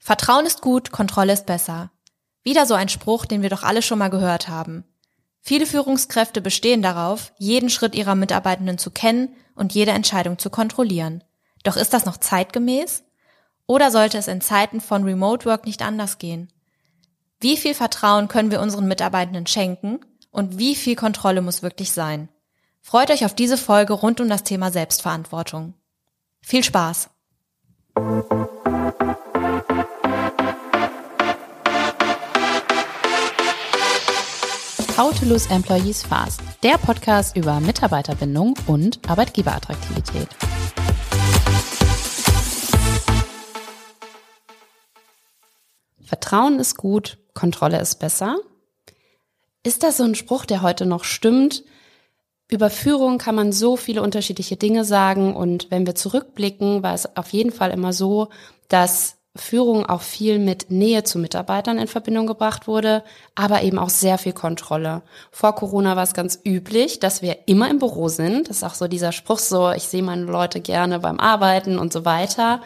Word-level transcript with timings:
Vertrauen 0.00 0.46
ist 0.46 0.62
gut, 0.62 0.90
Kontrolle 0.90 1.34
ist 1.34 1.46
besser. 1.46 1.90
Wieder 2.42 2.66
so 2.66 2.74
ein 2.74 2.88
Spruch, 2.88 3.26
den 3.26 3.42
wir 3.42 3.50
doch 3.50 3.62
alle 3.62 3.82
schon 3.82 3.98
mal 3.98 4.08
gehört 4.08 4.48
haben. 4.48 4.84
Viele 5.42 5.66
Führungskräfte 5.66 6.40
bestehen 6.40 6.82
darauf, 6.82 7.32
jeden 7.38 7.70
Schritt 7.70 7.94
ihrer 7.94 8.14
Mitarbeitenden 8.14 8.78
zu 8.78 8.90
kennen 8.90 9.34
und 9.54 9.74
jede 9.74 9.90
Entscheidung 9.92 10.38
zu 10.38 10.50
kontrollieren. 10.50 11.22
Doch 11.62 11.76
ist 11.76 11.92
das 11.92 12.06
noch 12.06 12.16
zeitgemäß? 12.16 13.04
Oder 13.66 13.90
sollte 13.90 14.18
es 14.18 14.26
in 14.26 14.40
Zeiten 14.40 14.80
von 14.80 15.04
Remote 15.04 15.46
Work 15.46 15.66
nicht 15.66 15.82
anders 15.82 16.18
gehen? 16.18 16.50
Wie 17.38 17.56
viel 17.56 17.74
Vertrauen 17.74 18.28
können 18.28 18.50
wir 18.50 18.60
unseren 18.60 18.88
Mitarbeitenden 18.88 19.46
schenken 19.46 20.00
und 20.30 20.58
wie 20.58 20.74
viel 20.74 20.96
Kontrolle 20.96 21.42
muss 21.42 21.62
wirklich 21.62 21.92
sein? 21.92 22.28
Freut 22.80 23.10
euch 23.10 23.24
auf 23.24 23.34
diese 23.34 23.58
Folge 23.58 23.92
rund 23.92 24.20
um 24.20 24.28
das 24.28 24.44
Thema 24.44 24.70
Selbstverantwortung. 24.70 25.74
Viel 26.40 26.64
Spaß! 26.64 27.10
How 35.00 35.18
to 35.18 35.24
Lose 35.24 35.48
Employees 35.48 36.02
Fast, 36.02 36.42
der 36.62 36.76
Podcast 36.76 37.34
über 37.34 37.58
Mitarbeiterbindung 37.58 38.54
und 38.66 39.00
Arbeitgeberattraktivität. 39.08 40.28
Vertrauen 46.02 46.58
ist 46.58 46.76
gut, 46.76 47.16
Kontrolle 47.32 47.80
ist 47.80 47.94
besser. 47.94 48.36
Ist 49.62 49.84
das 49.84 49.96
so 49.96 50.04
ein 50.04 50.14
Spruch, 50.14 50.44
der 50.44 50.60
heute 50.60 50.84
noch 50.84 51.04
stimmt? 51.04 51.64
Über 52.50 52.68
Führung 52.68 53.16
kann 53.16 53.34
man 53.34 53.52
so 53.52 53.78
viele 53.78 54.02
unterschiedliche 54.02 54.56
Dinge 54.56 54.84
sagen 54.84 55.34
und 55.34 55.70
wenn 55.70 55.86
wir 55.86 55.94
zurückblicken, 55.94 56.82
war 56.82 56.92
es 56.92 57.16
auf 57.16 57.30
jeden 57.32 57.52
Fall 57.52 57.70
immer 57.70 57.94
so, 57.94 58.28
dass 58.68 59.16
Führung 59.36 59.86
auch 59.86 60.00
viel 60.00 60.40
mit 60.40 60.70
Nähe 60.70 61.04
zu 61.04 61.18
Mitarbeitern 61.18 61.78
in 61.78 61.86
Verbindung 61.86 62.26
gebracht 62.26 62.66
wurde, 62.66 63.04
aber 63.36 63.62
eben 63.62 63.78
auch 63.78 63.88
sehr 63.88 64.18
viel 64.18 64.32
Kontrolle. 64.32 65.02
Vor 65.30 65.54
Corona 65.54 65.94
war 65.94 66.02
es 66.02 66.14
ganz 66.14 66.40
üblich, 66.44 66.98
dass 66.98 67.22
wir 67.22 67.38
immer 67.46 67.70
im 67.70 67.78
Büro 67.78 68.08
sind. 68.08 68.48
Das 68.48 68.58
ist 68.58 68.64
auch 68.64 68.74
so 68.74 68.88
dieser 68.88 69.12
Spruch 69.12 69.38
so, 69.38 69.70
ich 69.70 69.84
sehe 69.84 70.02
meine 70.02 70.24
Leute 70.24 70.60
gerne 70.60 70.98
beim 70.98 71.20
Arbeiten 71.20 71.78
und 71.78 71.92
so 71.92 72.04
weiter. 72.04 72.60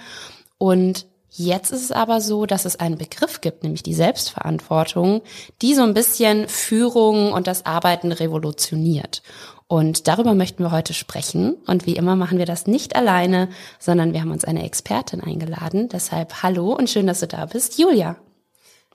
Und 0.57 1.07
Jetzt 1.37 1.73
ist 1.73 1.83
es 1.83 1.91
aber 1.91 2.21
so, 2.21 2.47
dass 2.47 2.65
es 2.65 2.79
einen 2.79 2.97
Begriff 2.97 3.41
gibt, 3.41 3.65
nämlich 3.65 3.83
die 3.83 3.93
Selbstverantwortung, 3.93 5.23
die 5.63 5.75
so 5.75 5.83
ein 5.83 5.93
bisschen 5.93 6.47
Führung 6.47 7.33
und 7.33 7.49
das 7.49 7.67
Arbeiten 7.67 8.13
revolutioniert. 8.13 9.21
Und 9.67 10.09
darüber 10.09 10.35
möchten 10.35 10.63
wir 10.63 10.73
heute 10.73 10.95
sprechen. 10.95 11.55
Und 11.67 11.87
wie 11.87 11.97
immer 11.97 12.17
machen 12.17 12.39
wir 12.39 12.47
das 12.47 12.67
nicht 12.67 12.97
alleine, 12.97 13.49
sondern 13.79 14.13
wir 14.13 14.21
haben 14.21 14.31
uns 14.31 14.45
eine 14.45 14.65
Expertin 14.65 15.21
eingeladen. 15.21 15.89
Deshalb 15.89 16.43
hallo 16.43 16.73
und 16.75 16.91
schön, 16.91 17.07
dass 17.07 17.21
du 17.21 17.27
da 17.27 17.47
bist, 17.47 17.79
Julia. 17.79 18.17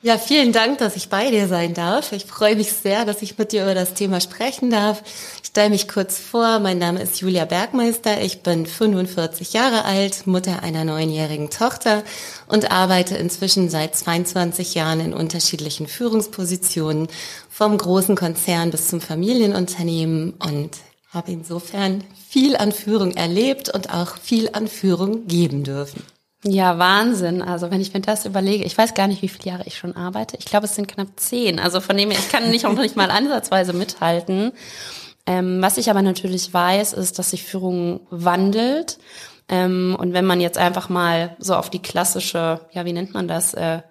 Ja, 0.01 0.17
vielen 0.17 0.53
Dank, 0.53 0.77
dass 0.77 0.95
ich 0.95 1.09
bei 1.09 1.29
dir 1.29 1.49
sein 1.49 1.73
darf. 1.73 2.13
Ich 2.13 2.23
freue 2.25 2.55
mich 2.55 2.71
sehr, 2.71 3.03
dass 3.03 3.21
ich 3.21 3.37
mit 3.37 3.51
dir 3.51 3.63
über 3.63 3.73
das 3.73 3.95
Thema 3.95 4.21
sprechen 4.21 4.69
darf. 4.69 5.03
Ich 5.49 5.51
stelle 5.51 5.71
mich 5.71 5.87
kurz 5.87 6.19
vor. 6.19 6.59
Mein 6.59 6.77
Name 6.77 7.01
ist 7.01 7.21
Julia 7.21 7.43
Bergmeister. 7.43 8.21
Ich 8.21 8.43
bin 8.43 8.67
45 8.67 9.51
Jahre 9.53 9.83
alt, 9.83 10.27
Mutter 10.27 10.61
einer 10.61 10.83
neunjährigen 10.83 11.49
Tochter 11.49 12.03
und 12.47 12.69
arbeite 12.69 13.17
inzwischen 13.17 13.67
seit 13.67 13.95
22 13.95 14.75
Jahren 14.75 14.99
in 14.99 15.11
unterschiedlichen 15.11 15.87
Führungspositionen, 15.87 17.07
vom 17.49 17.79
großen 17.79 18.15
Konzern 18.15 18.69
bis 18.69 18.89
zum 18.89 19.01
Familienunternehmen 19.01 20.33
und 20.33 20.77
habe 21.11 21.31
insofern 21.31 22.03
viel 22.29 22.55
an 22.55 22.71
Führung 22.71 23.13
erlebt 23.15 23.69
und 23.69 23.91
auch 23.91 24.17
viel 24.17 24.51
an 24.53 24.67
Führung 24.67 25.25
geben 25.25 25.63
dürfen. 25.63 26.03
Ja, 26.43 26.77
Wahnsinn. 26.77 27.41
Also 27.41 27.71
wenn 27.71 27.81
ich 27.81 27.91
mir 27.91 28.01
das 28.01 28.25
überlege, 28.25 28.65
ich 28.65 28.77
weiß 28.77 28.93
gar 28.93 29.07
nicht, 29.07 29.23
wie 29.23 29.27
viele 29.27 29.49
Jahre 29.49 29.63
ich 29.65 29.79
schon 29.79 29.95
arbeite. 29.95 30.37
Ich 30.37 30.45
glaube, 30.45 30.67
es 30.67 30.75
sind 30.75 30.87
knapp 30.87 31.07
zehn. 31.15 31.57
Also 31.57 31.81
von 31.81 31.97
dem 31.97 32.11
her, 32.11 32.19
ich 32.19 32.29
kann 32.29 32.51
nicht 32.51 32.67
auch 32.67 32.73
nicht 32.73 32.95
mal 32.95 33.09
ansatzweise 33.09 33.73
mithalten. 33.73 34.51
Ähm, 35.29 35.61
was 35.61 35.77
ich 35.77 35.91
aber 35.91 36.01
natürlich 36.01 36.51
weiß, 36.51 36.93
ist, 36.93 37.19
dass 37.19 37.29
sich 37.29 37.43
Führung 37.43 37.99
wandelt. 38.09 38.97
Ähm, 39.47 39.95
und 39.99 40.13
wenn 40.13 40.25
man 40.25 40.41
jetzt 40.41 40.57
einfach 40.57 40.89
mal 40.89 41.35
so 41.37 41.53
auf 41.55 41.69
die 41.69 41.83
klassische, 41.83 42.61
ja, 42.71 42.83
wie 42.83 42.93
nennt 42.93 43.13
man 43.13 43.27
das, 43.27 43.53
äh, 43.53 43.81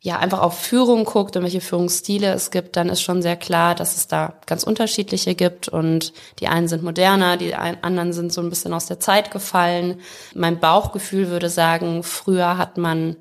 ja 0.00 0.20
einfach 0.20 0.40
auf 0.40 0.56
Führung 0.56 1.04
guckt 1.04 1.36
und 1.36 1.42
welche 1.42 1.60
Führungsstile 1.60 2.32
es 2.32 2.52
gibt, 2.52 2.76
dann 2.76 2.88
ist 2.90 3.02
schon 3.02 3.22
sehr 3.22 3.34
klar, 3.34 3.74
dass 3.74 3.96
es 3.96 4.06
da 4.06 4.34
ganz 4.46 4.62
unterschiedliche 4.62 5.34
gibt 5.34 5.68
und 5.68 6.12
die 6.38 6.46
einen 6.46 6.68
sind 6.68 6.84
moderner, 6.84 7.36
die 7.36 7.56
anderen 7.56 8.12
sind 8.12 8.32
so 8.32 8.40
ein 8.40 8.48
bisschen 8.48 8.72
aus 8.72 8.86
der 8.86 9.00
Zeit 9.00 9.32
gefallen. 9.32 10.00
Mein 10.36 10.60
Bauchgefühl 10.60 11.30
würde 11.30 11.50
sagen, 11.50 12.04
früher 12.04 12.56
hat 12.56 12.78
man 12.78 13.16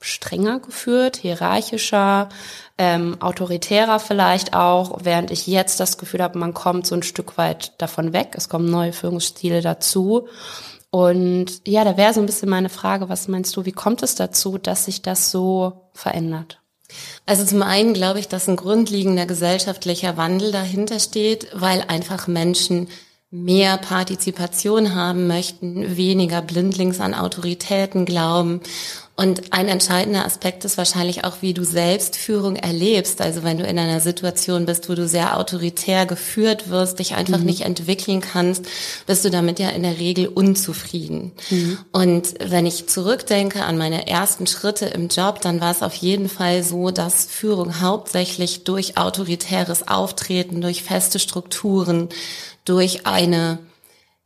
strenger 0.00 0.60
geführt, 0.60 1.16
hierarchischer, 1.16 2.28
ähm, 2.78 3.20
autoritärer 3.20 3.98
vielleicht 3.98 4.54
auch, 4.54 5.00
während 5.02 5.30
ich 5.30 5.46
jetzt 5.46 5.80
das 5.80 5.98
Gefühl 5.98 6.22
habe, 6.22 6.38
man 6.38 6.54
kommt 6.54 6.86
so 6.86 6.94
ein 6.94 7.02
Stück 7.02 7.36
weit 7.36 7.72
davon 7.78 8.12
weg. 8.12 8.34
Es 8.36 8.48
kommen 8.48 8.70
neue 8.70 8.92
Führungsstile 8.92 9.60
dazu. 9.60 10.28
Und 10.90 11.66
ja, 11.66 11.84
da 11.84 11.96
wäre 11.96 12.14
so 12.14 12.20
ein 12.20 12.26
bisschen 12.26 12.48
meine 12.48 12.68
Frage, 12.68 13.08
was 13.08 13.28
meinst 13.28 13.54
du, 13.56 13.64
wie 13.64 13.72
kommt 13.72 14.02
es 14.02 14.14
dazu, 14.14 14.56
dass 14.56 14.84
sich 14.84 15.02
das 15.02 15.30
so 15.30 15.90
verändert? 15.92 16.60
Also 17.26 17.44
zum 17.44 17.62
einen 17.62 17.92
glaube 17.92 18.20
ich, 18.20 18.28
dass 18.28 18.48
ein 18.48 18.56
grundlegender 18.56 19.26
gesellschaftlicher 19.26 20.16
Wandel 20.16 20.52
dahinter 20.52 21.00
steht, 21.00 21.48
weil 21.52 21.82
einfach 21.88 22.26
Menschen 22.26 22.88
mehr 23.30 23.76
Partizipation 23.76 24.94
haben 24.94 25.26
möchten, 25.26 25.98
weniger 25.98 26.40
blindlings 26.40 27.00
an 27.00 27.12
Autoritäten 27.12 28.06
glauben 28.06 28.62
und 29.18 29.52
ein 29.52 29.66
entscheidender 29.66 30.24
Aspekt 30.24 30.64
ist 30.64 30.78
wahrscheinlich 30.78 31.24
auch, 31.24 31.38
wie 31.40 31.52
du 31.52 31.64
selbst 31.64 32.14
Führung 32.14 32.54
erlebst. 32.54 33.20
Also 33.20 33.42
wenn 33.42 33.58
du 33.58 33.64
in 33.64 33.76
einer 33.76 33.98
Situation 33.98 34.64
bist, 34.64 34.88
wo 34.88 34.94
du 34.94 35.08
sehr 35.08 35.36
autoritär 35.36 36.06
geführt 36.06 36.70
wirst, 36.70 37.00
dich 37.00 37.16
einfach 37.16 37.40
mhm. 37.40 37.46
nicht 37.46 37.62
entwickeln 37.62 38.20
kannst, 38.20 38.66
bist 39.08 39.24
du 39.24 39.30
damit 39.30 39.58
ja 39.58 39.70
in 39.70 39.82
der 39.82 39.98
Regel 39.98 40.28
unzufrieden. 40.28 41.32
Mhm. 41.50 41.78
Und 41.90 42.34
wenn 42.38 42.64
ich 42.64 42.86
zurückdenke 42.86 43.64
an 43.64 43.76
meine 43.76 44.06
ersten 44.06 44.46
Schritte 44.46 44.86
im 44.86 45.08
Job, 45.08 45.40
dann 45.40 45.60
war 45.60 45.72
es 45.72 45.82
auf 45.82 45.94
jeden 45.94 46.28
Fall 46.28 46.62
so, 46.62 46.92
dass 46.92 47.24
Führung 47.24 47.80
hauptsächlich 47.80 48.62
durch 48.62 48.98
autoritäres 48.98 49.88
Auftreten, 49.88 50.60
durch 50.60 50.84
feste 50.84 51.18
Strukturen, 51.18 52.08
durch 52.64 53.04
eine 53.04 53.58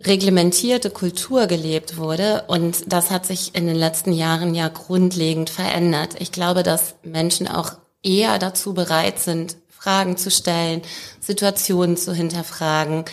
reglementierte 0.05 0.91
Kultur 0.91 1.47
gelebt 1.47 1.97
wurde. 1.97 2.45
Und 2.49 2.93
das 2.93 3.11
hat 3.11 3.27
sich 3.27 3.55
in 3.55 3.67
den 3.67 3.77
letzten 3.77 4.13
Jahren 4.13 4.55
ja 4.55 4.69
grundlegend 4.69 5.51
verändert. 5.51 6.17
Ich 6.19 6.33
glaube, 6.33 6.63
dass 6.63 6.95
Menschen 7.03 7.49
auch 7.49 7.73
eher 8.03 8.39
dazu 8.39 8.75
bereit 8.75 9.19
sind, 9.19 9.57
Fragen 9.69 10.17
zu 10.17 10.31
stellen, 10.31 10.83
Situationen 11.21 11.97
zu 11.97 12.15
hinterfragen, 12.15 13.05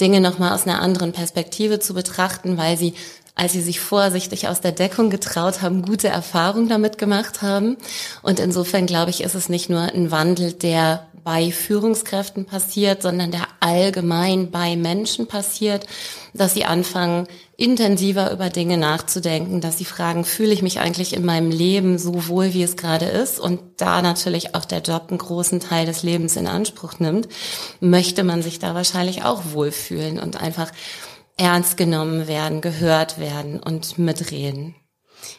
Dinge 0.00 0.20
nochmal 0.20 0.54
aus 0.54 0.66
einer 0.66 0.82
anderen 0.82 1.12
Perspektive 1.12 1.80
zu 1.80 1.94
betrachten, 1.94 2.58
weil 2.58 2.76
sie 2.76 2.94
als 3.38 3.52
sie 3.52 3.62
sich 3.62 3.78
vorsichtig 3.78 4.48
aus 4.48 4.60
der 4.60 4.72
Deckung 4.72 5.10
getraut 5.10 5.62
haben, 5.62 5.82
gute 5.82 6.08
Erfahrungen 6.08 6.68
damit 6.68 6.98
gemacht 6.98 7.40
haben. 7.40 7.76
Und 8.20 8.40
insofern 8.40 8.86
glaube 8.86 9.10
ich, 9.10 9.22
ist 9.22 9.36
es 9.36 9.48
nicht 9.48 9.70
nur 9.70 9.80
ein 9.80 10.10
Wandel, 10.10 10.52
der 10.52 11.06
bei 11.22 11.50
Führungskräften 11.52 12.44
passiert, 12.44 13.02
sondern 13.02 13.30
der 13.30 13.46
allgemein 13.60 14.50
bei 14.50 14.76
Menschen 14.76 15.26
passiert, 15.26 15.86
dass 16.34 16.54
sie 16.54 16.64
anfangen, 16.64 17.26
intensiver 17.56 18.30
über 18.30 18.50
Dinge 18.50 18.78
nachzudenken, 18.78 19.60
dass 19.60 19.78
sie 19.78 19.84
fragen, 19.84 20.24
fühle 20.24 20.52
ich 20.52 20.62
mich 20.62 20.78
eigentlich 20.80 21.14
in 21.14 21.24
meinem 21.24 21.50
Leben 21.50 21.98
so 21.98 22.28
wohl, 22.28 22.54
wie 22.54 22.62
es 22.62 22.76
gerade 22.76 23.06
ist? 23.06 23.40
Und 23.40 23.60
da 23.78 24.00
natürlich 24.00 24.54
auch 24.54 24.64
der 24.64 24.80
Job 24.80 25.06
einen 25.08 25.18
großen 25.18 25.60
Teil 25.60 25.86
des 25.86 26.02
Lebens 26.02 26.36
in 26.36 26.46
Anspruch 26.46 26.98
nimmt, 26.98 27.28
möchte 27.80 28.24
man 28.24 28.42
sich 28.42 28.58
da 28.58 28.74
wahrscheinlich 28.74 29.24
auch 29.24 29.42
wohlfühlen 29.52 30.18
und 30.18 30.40
einfach 30.40 30.70
ernst 31.36 31.76
genommen 31.76 32.28
werden, 32.28 32.60
gehört 32.60 33.18
werden 33.18 33.60
und 33.60 33.98
mitreden. 33.98 34.74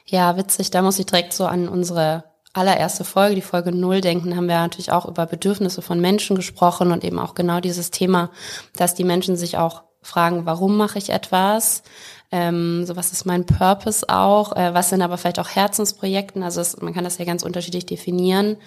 Ja, 0.05 0.37
witzig, 0.37 0.71
da 0.71 0.81
muss 0.81 0.99
ich 0.99 1.05
direkt 1.05 1.33
so 1.33 1.45
an 1.45 1.67
unsere 1.67 2.28
allererste 2.53 3.03
Folge, 3.03 3.35
die 3.35 3.41
Folge 3.41 3.71
Null 3.71 4.01
denken, 4.01 4.35
haben 4.35 4.47
wir 4.47 4.55
natürlich 4.55 4.91
auch 4.91 5.05
über 5.05 5.25
Bedürfnisse 5.25 5.81
von 5.81 5.99
Menschen 5.99 6.35
gesprochen 6.35 6.91
und 6.91 7.03
eben 7.03 7.19
auch 7.19 7.35
genau 7.35 7.59
dieses 7.59 7.91
Thema, 7.91 8.31
dass 8.75 8.95
die 8.95 9.03
Menschen 9.03 9.35
sich 9.35 9.57
auch 9.57 9.83
fragen, 10.01 10.45
warum 10.45 10.77
mache 10.77 10.97
ich 10.97 11.09
etwas? 11.09 11.83
Ähm, 12.31 12.85
so 12.85 12.95
was 12.95 13.11
ist 13.11 13.25
mein 13.25 13.45
Purpose 13.45 14.07
auch? 14.07 14.55
Äh, 14.55 14.73
was 14.73 14.89
sind 14.89 15.01
aber 15.01 15.17
vielleicht 15.17 15.39
auch 15.39 15.49
Herzensprojekten? 15.49 16.43
Also 16.43 16.61
es, 16.61 16.79
man 16.79 16.93
kann 16.93 17.03
das 17.03 17.17
ja 17.17 17.25
ganz 17.25 17.43
unterschiedlich 17.43 17.85
definieren. 17.85 18.57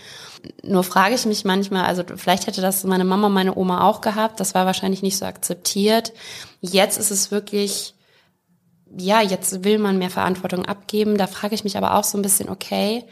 Nur 0.64 0.82
frage 0.82 1.14
ich 1.14 1.24
mich 1.26 1.44
manchmal, 1.44 1.84
also 1.84 2.02
vielleicht 2.16 2.48
hätte 2.48 2.60
das 2.60 2.82
meine 2.84 3.04
Mama, 3.04 3.28
meine 3.28 3.56
Oma 3.56 3.88
auch 3.88 4.00
gehabt. 4.00 4.40
Das 4.40 4.54
war 4.54 4.66
wahrscheinlich 4.66 5.02
nicht 5.02 5.16
so 5.16 5.24
akzeptiert. 5.24 6.12
Jetzt 6.60 6.98
ist 6.98 7.12
es 7.12 7.30
wirklich, 7.30 7.94
ja, 8.96 9.22
jetzt 9.22 9.64
will 9.64 9.78
man 9.78 9.96
mehr 9.96 10.10
Verantwortung 10.10 10.66
abgeben. 10.66 11.16
Da 11.16 11.28
frage 11.28 11.54
ich 11.54 11.64
mich 11.64 11.76
aber 11.76 11.94
auch 11.94 12.04
so 12.04 12.18
ein 12.18 12.22
bisschen, 12.22 12.48
okay, 12.48 13.04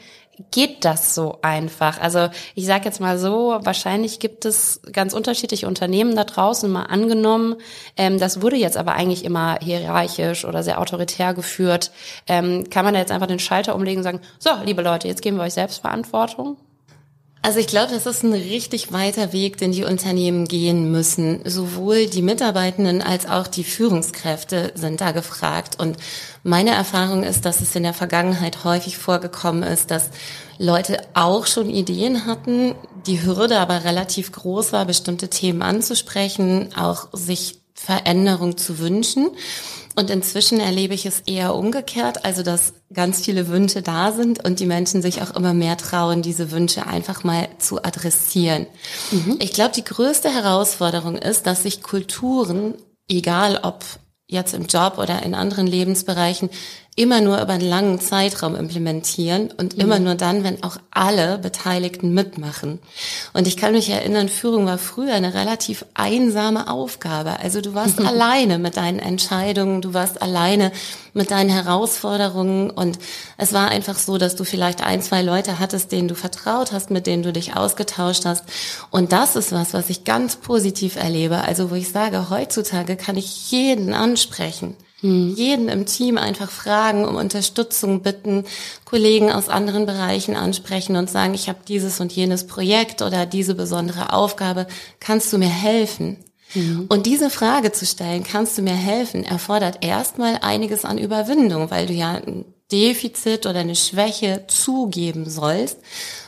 geht 0.50 0.84
das 0.84 1.14
so 1.14 1.38
einfach? 1.42 2.00
Also 2.00 2.28
ich 2.54 2.66
sage 2.66 2.84
jetzt 2.84 3.00
mal 3.00 3.19
so, 3.19 3.58
wahrscheinlich 3.62 4.19
gibt 4.19 4.44
es 4.44 4.81
ganz 4.92 5.12
unterschiedliche 5.12 5.66
Unternehmen 5.66 6.16
da 6.16 6.25
draußen, 6.25 6.70
mal 6.70 6.84
angenommen. 6.84 7.56
Ähm, 7.96 8.19
das 8.19 8.42
wurde 8.42 8.56
jetzt 8.56 8.76
aber 8.76 8.92
eigentlich 8.92 9.25
immer 9.25 9.58
hierarchisch 9.60 10.44
oder 10.44 10.62
sehr 10.62 10.81
autoritär 10.81 11.34
geführt. 11.34 11.90
Ähm, 12.26 12.69
kann 12.70 12.84
man 12.84 12.94
da 12.94 13.00
jetzt 13.00 13.12
einfach 13.12 13.26
den 13.26 13.38
Schalter 13.38 13.75
umlegen 13.75 13.98
und 13.98 14.04
sagen, 14.04 14.20
so, 14.38 14.50
liebe 14.64 14.82
Leute, 14.82 15.08
jetzt 15.08 15.22
geben 15.22 15.37
wir 15.37 15.44
euch 15.44 15.54
Selbstverantwortung? 15.54 16.56
Also 17.42 17.58
ich 17.58 17.69
glaube, 17.69 17.92
das 17.94 18.04
ist 18.04 18.22
ein 18.22 18.34
richtig 18.34 18.92
weiter 18.92 19.32
Weg, 19.32 19.56
den 19.56 19.72
die 19.72 19.84
Unternehmen 19.84 20.46
gehen 20.46 20.92
müssen. 20.92 21.40
Sowohl 21.46 22.06
die 22.06 22.20
Mitarbeitenden 22.20 23.00
als 23.00 23.26
auch 23.26 23.46
die 23.46 23.64
Führungskräfte 23.64 24.72
sind 24.75 25.00
da 25.00 25.12
gefragt. 25.12 25.81
Und 25.81 25.96
meine 26.42 26.72
Erfahrung 26.72 27.22
ist, 27.22 27.46
dass 27.46 27.62
es 27.62 27.75
in 27.75 27.82
der 27.82 27.94
Vergangenheit 27.94 28.64
häufig 28.64 28.98
vorgekommen 28.98 29.62
ist, 29.62 29.90
dass 29.90 30.10
Leute 30.58 31.00
auch 31.14 31.46
schon 31.46 31.70
Ideen 31.70 32.26
hatten, 32.26 32.75
die 33.06 33.22
Hürde 33.22 33.58
aber 33.58 33.84
relativ 33.84 34.32
groß 34.32 34.75
war, 34.75 34.84
bestimmte 34.84 35.28
Themen 35.28 35.62
anzusprechen, 35.62 36.75
auch 36.76 37.08
sich 37.14 37.60
Veränderung 37.72 38.58
zu 38.58 38.78
wünschen. 38.78 39.31
Und 39.96 40.08
inzwischen 40.08 40.60
erlebe 40.60 40.94
ich 40.94 41.04
es 41.04 41.20
eher 41.26 41.54
umgekehrt, 41.54 42.25
also 42.25 42.42
dass 42.42 42.75
ganz 42.92 43.25
viele 43.25 43.48
Wünsche 43.48 43.82
da 43.82 44.12
sind 44.12 44.44
und 44.44 44.60
die 44.60 44.66
Menschen 44.66 45.02
sich 45.02 45.20
auch 45.20 45.34
immer 45.34 45.52
mehr 45.52 45.76
trauen, 45.76 46.22
diese 46.22 46.52
Wünsche 46.52 46.87
einfach 46.87 47.25
mal 47.25 47.48
zu 47.58 47.82
adressieren. 47.82 48.66
Mhm. 49.10 49.37
Ich 49.40 49.52
glaube, 49.52 49.72
die 49.75 49.84
größte 49.84 50.32
Herausforderung 50.32 51.16
ist, 51.16 51.46
dass 51.46 51.64
sich 51.64 51.82
Kulturen, 51.82 52.75
egal 53.08 53.60
ob 53.62 53.84
jetzt 54.28 54.54
im 54.54 54.66
Job 54.66 54.98
oder 54.98 55.22
in 55.25 55.34
anderen 55.34 55.66
Lebensbereichen, 55.66 56.50
immer 56.96 57.20
nur 57.20 57.40
über 57.40 57.52
einen 57.52 57.69
langen 57.69 58.00
Zeitraum 58.00 58.56
implementieren 58.56 59.50
und 59.56 59.76
mhm. 59.76 59.82
immer 59.82 59.98
nur 60.00 60.16
dann, 60.16 60.42
wenn 60.42 60.62
auch 60.62 60.76
alle 60.90 61.38
Beteiligten 61.38 62.12
mitmachen. 62.12 62.81
Und 63.32 63.46
ich 63.46 63.56
kann 63.56 63.72
mich 63.72 63.88
erinnern, 63.88 64.28
Führung 64.28 64.66
war 64.66 64.76
früher 64.76 65.14
eine 65.14 65.32
relativ 65.32 65.84
einsame 65.94 66.69
Aufgabe. 66.69 67.38
Also 67.38 67.60
du 67.60 67.75
warst 67.75 68.00
alleine 68.04 68.58
mit 68.58 68.76
deinen 68.76 68.98
Entscheidungen, 68.98 69.82
du 69.82 69.94
warst 69.94 70.20
alleine 70.20 70.72
mit 71.14 71.31
deinen 71.31 71.48
Herausforderungen 71.48 72.70
und 72.70 72.98
es 73.38 73.52
war 73.52 73.69
einfach 73.69 73.98
so, 73.98 74.19
dass 74.19 74.36
du 74.36 74.44
vielleicht 74.44 74.82
ein, 74.82 75.00
zwei 75.00 75.22
Leute 75.22 75.58
hattest, 75.58 75.93
denen 75.93 76.08
du 76.08 76.14
vertraut 76.14 76.72
hast, 76.72 76.90
mit 76.90 77.06
denen 77.06 77.22
du 77.22 77.32
dich 77.32 77.56
ausgetauscht 77.56 78.25
hast. 78.25 78.44
Und 78.90 79.12
das 79.12 79.36
ist 79.36 79.52
was, 79.52 79.75
was 79.75 79.90
ich 79.90 80.04
ganz 80.04 80.36
positiv 80.36 80.96
erlebe. 80.96 81.43
Also 81.43 81.70
wo 81.70 81.76
ich 81.76 81.90
sage, 81.90 82.31
heutzutage 82.31 82.96
kann 82.96 83.16
ich 83.16 83.50
jeden 83.50 83.94
ansprechen. 83.94 84.76
Hm. 85.00 85.35
Jeden 85.35 85.69
im 85.69 85.87
Team 85.87 86.19
einfach 86.19 86.50
fragen, 86.50 87.05
um 87.05 87.17
Unterstützung 87.17 88.02
bitten, 88.02 88.44
Kollegen 88.85 89.32
aus 89.32 89.49
anderen 89.49 89.87
Bereichen 89.87 90.37
ansprechen 90.37 90.97
und 90.97 91.08
sagen, 91.08 91.35
ich 91.35 91.49
habe 91.49 91.61
dieses 91.67 92.00
und 92.00 92.12
jenes 92.12 92.47
Projekt 92.47 93.02
oder 93.02 93.26
diese 93.26 93.55
besondere 93.55 94.12
Aufgabe, 94.12 94.67
kannst 94.99 95.32
du 95.32 95.38
mir 95.38 95.49
helfen? 95.49 96.19
Mhm. 96.55 96.87
Und 96.88 97.06
diese 97.06 97.31
Frage 97.31 97.73
zu 97.73 97.87
stellen, 97.87 98.25
kannst 98.25 98.58
du 98.58 98.62
mir 98.62 98.75
helfen, 98.75 99.25
erfordert 99.25 99.85
erstmal 99.85 100.38
einiges 100.43 100.85
an 100.85 100.99
Überwindung, 100.99 101.70
weil 101.70 101.87
du 101.87 101.93
ja 101.93 102.12
ein 102.12 102.44
Defizit 102.73 103.46
oder 103.46 103.61
eine 103.61 103.76
Schwäche 103.76 104.44
zugeben 104.46 105.29
sollst, 105.29 105.79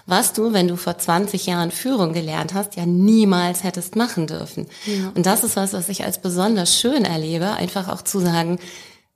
was 0.07 0.33
du, 0.33 0.53
wenn 0.53 0.69
du 0.69 0.77
vor 0.77 0.99
20 0.99 1.47
Jahren 1.47 1.71
Führung 1.71 2.13
gelernt 2.13 2.55
hast, 2.55 2.77
ja 2.77 2.87
niemals 2.87 3.65
hättest 3.65 3.97
machen 3.97 4.27
dürfen. 4.27 4.67
Ja. 4.87 5.13
Und 5.15 5.27
das 5.27 5.45
ist 5.45 5.57
was, 5.57 5.73
was 5.73 5.89
ich 5.89 6.05
als 6.05 6.21
besonders 6.21 6.79
schön 6.79 7.05
erlebe, 7.05 7.53
einfach 7.53 7.89
auch 7.89 8.03
zu 8.03 8.19
sagen, 8.21 8.59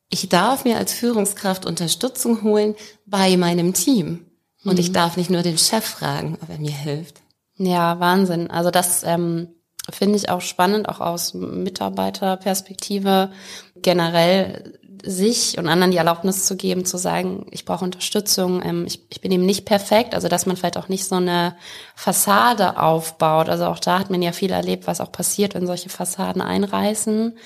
ich 0.09 0.29
darf 0.29 0.65
mir 0.65 0.77
als 0.77 0.93
Führungskraft 0.93 1.67
Unterstützung 1.67 2.43
holen 2.43 2.75
bei 3.07 3.37
meinem 3.37 3.75
Team. 3.75 4.27
Und 4.65 4.75
mhm. 4.75 4.81
ich 4.81 4.93
darf 4.93 5.17
nicht 5.17 5.31
nur 5.31 5.43
den 5.43 5.59
Chef 5.59 5.85
fragen, 5.85 6.39
ob 6.43 6.49
er 6.49 6.59
mir 6.59 6.73
hilft. 6.73 7.23
Ja, 7.57 7.99
Wahnsinn. 8.01 8.51
Also 8.51 8.71
das 8.71 9.03
ähm, 9.03 9.49
finde 9.91 10.17
ich 10.17 10.29
auch 10.29 10.41
spannend, 10.41 10.89
auch 10.89 11.01
aus 11.01 11.35
Mitarbeiterperspektive 11.35 13.31
generell 13.77 14.79
sich 15.05 15.59
und 15.59 15.69
anderen 15.69 15.91
die 15.91 15.97
Erlaubnis 15.97 16.45
zu 16.45 16.57
geben, 16.57 16.85
zu 16.85 16.97
sagen, 16.97 17.47
ich 17.51 17.65
brauche 17.65 17.85
Unterstützung, 17.85 18.63
ähm, 18.65 18.85
ich, 18.87 19.07
ich 19.11 19.21
bin 19.21 19.33
eben 19.33 19.47
nicht 19.47 19.65
perfekt, 19.65 20.15
also 20.15 20.29
dass 20.29 20.47
man 20.47 20.57
vielleicht 20.57 20.79
auch 20.79 20.89
nicht 20.89 21.05
so 21.05 21.17
eine 21.17 21.57
Fassade 21.95 22.81
aufbaut. 22.81 23.49
Also 23.49 23.67
auch 23.67 23.79
da 23.79 23.99
hat 23.99 24.11
man 24.11 24.23
ja 24.23 24.33
viel 24.33 24.51
erlebt, 24.51 24.87
was 24.87 25.01
auch 25.01 25.13
passiert, 25.13 25.55
wenn 25.55 25.67
solche 25.67 25.89
Fassaden 25.89 26.43
einreißen. 26.43 27.37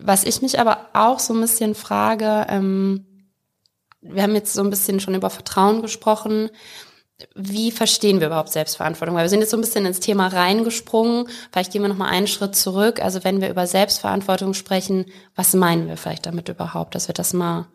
Was 0.00 0.24
ich 0.24 0.42
mich 0.42 0.58
aber 0.58 0.88
auch 0.92 1.18
so 1.18 1.34
ein 1.34 1.40
bisschen 1.40 1.74
frage, 1.74 2.46
ähm, 2.48 3.06
wir 4.00 4.22
haben 4.22 4.34
jetzt 4.34 4.52
so 4.52 4.62
ein 4.62 4.70
bisschen 4.70 5.00
schon 5.00 5.14
über 5.14 5.30
Vertrauen 5.30 5.82
gesprochen 5.82 6.50
wie 7.34 7.70
verstehen 7.70 8.20
wir 8.20 8.26
überhaupt 8.26 8.50
Selbstverantwortung? 8.50 9.14
Weil 9.14 9.24
wir 9.24 9.28
sind 9.28 9.40
jetzt 9.40 9.50
so 9.50 9.56
ein 9.56 9.60
bisschen 9.60 9.86
ins 9.86 10.00
Thema 10.00 10.28
reingesprungen. 10.28 11.28
Vielleicht 11.52 11.72
gehen 11.72 11.82
wir 11.82 11.88
noch 11.88 11.96
mal 11.96 12.08
einen 12.08 12.26
Schritt 12.26 12.56
zurück. 12.56 13.00
Also 13.00 13.22
wenn 13.24 13.40
wir 13.40 13.50
über 13.50 13.66
Selbstverantwortung 13.66 14.54
sprechen, 14.54 15.06
was 15.34 15.54
meinen 15.54 15.88
wir 15.88 15.96
vielleicht 15.96 16.26
damit 16.26 16.48
überhaupt, 16.48 16.94
dass 16.94 17.08
wir 17.08 17.14
das 17.14 17.32
mal 17.32 17.66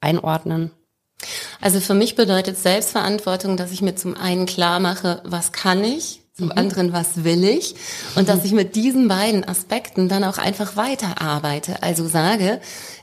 einordnen? 0.00 0.72
Also 1.60 1.80
für 1.80 1.94
mich 1.94 2.16
bedeutet 2.16 2.58
Selbstverantwortung, 2.58 3.56
dass 3.56 3.72
ich 3.72 3.82
mir 3.82 3.94
zum 3.94 4.16
einen 4.16 4.46
klar 4.46 4.80
mache, 4.80 5.22
was 5.24 5.52
kann 5.52 5.84
ich, 5.84 6.20
zum 6.34 6.46
mhm. 6.46 6.52
anderen, 6.52 6.92
was 6.92 7.24
will 7.24 7.44
ich 7.44 7.74
und 8.16 8.22
mhm. 8.22 8.26
dass 8.26 8.44
ich 8.44 8.52
mit 8.52 8.74
diesen 8.74 9.08
beiden 9.08 9.46
Aspekten 9.46 10.08
dann 10.08 10.24
auch 10.24 10.38
einfach 10.38 10.76
weiterarbeite. 10.76 11.82
Also 11.82 12.08
sage, 12.08 12.60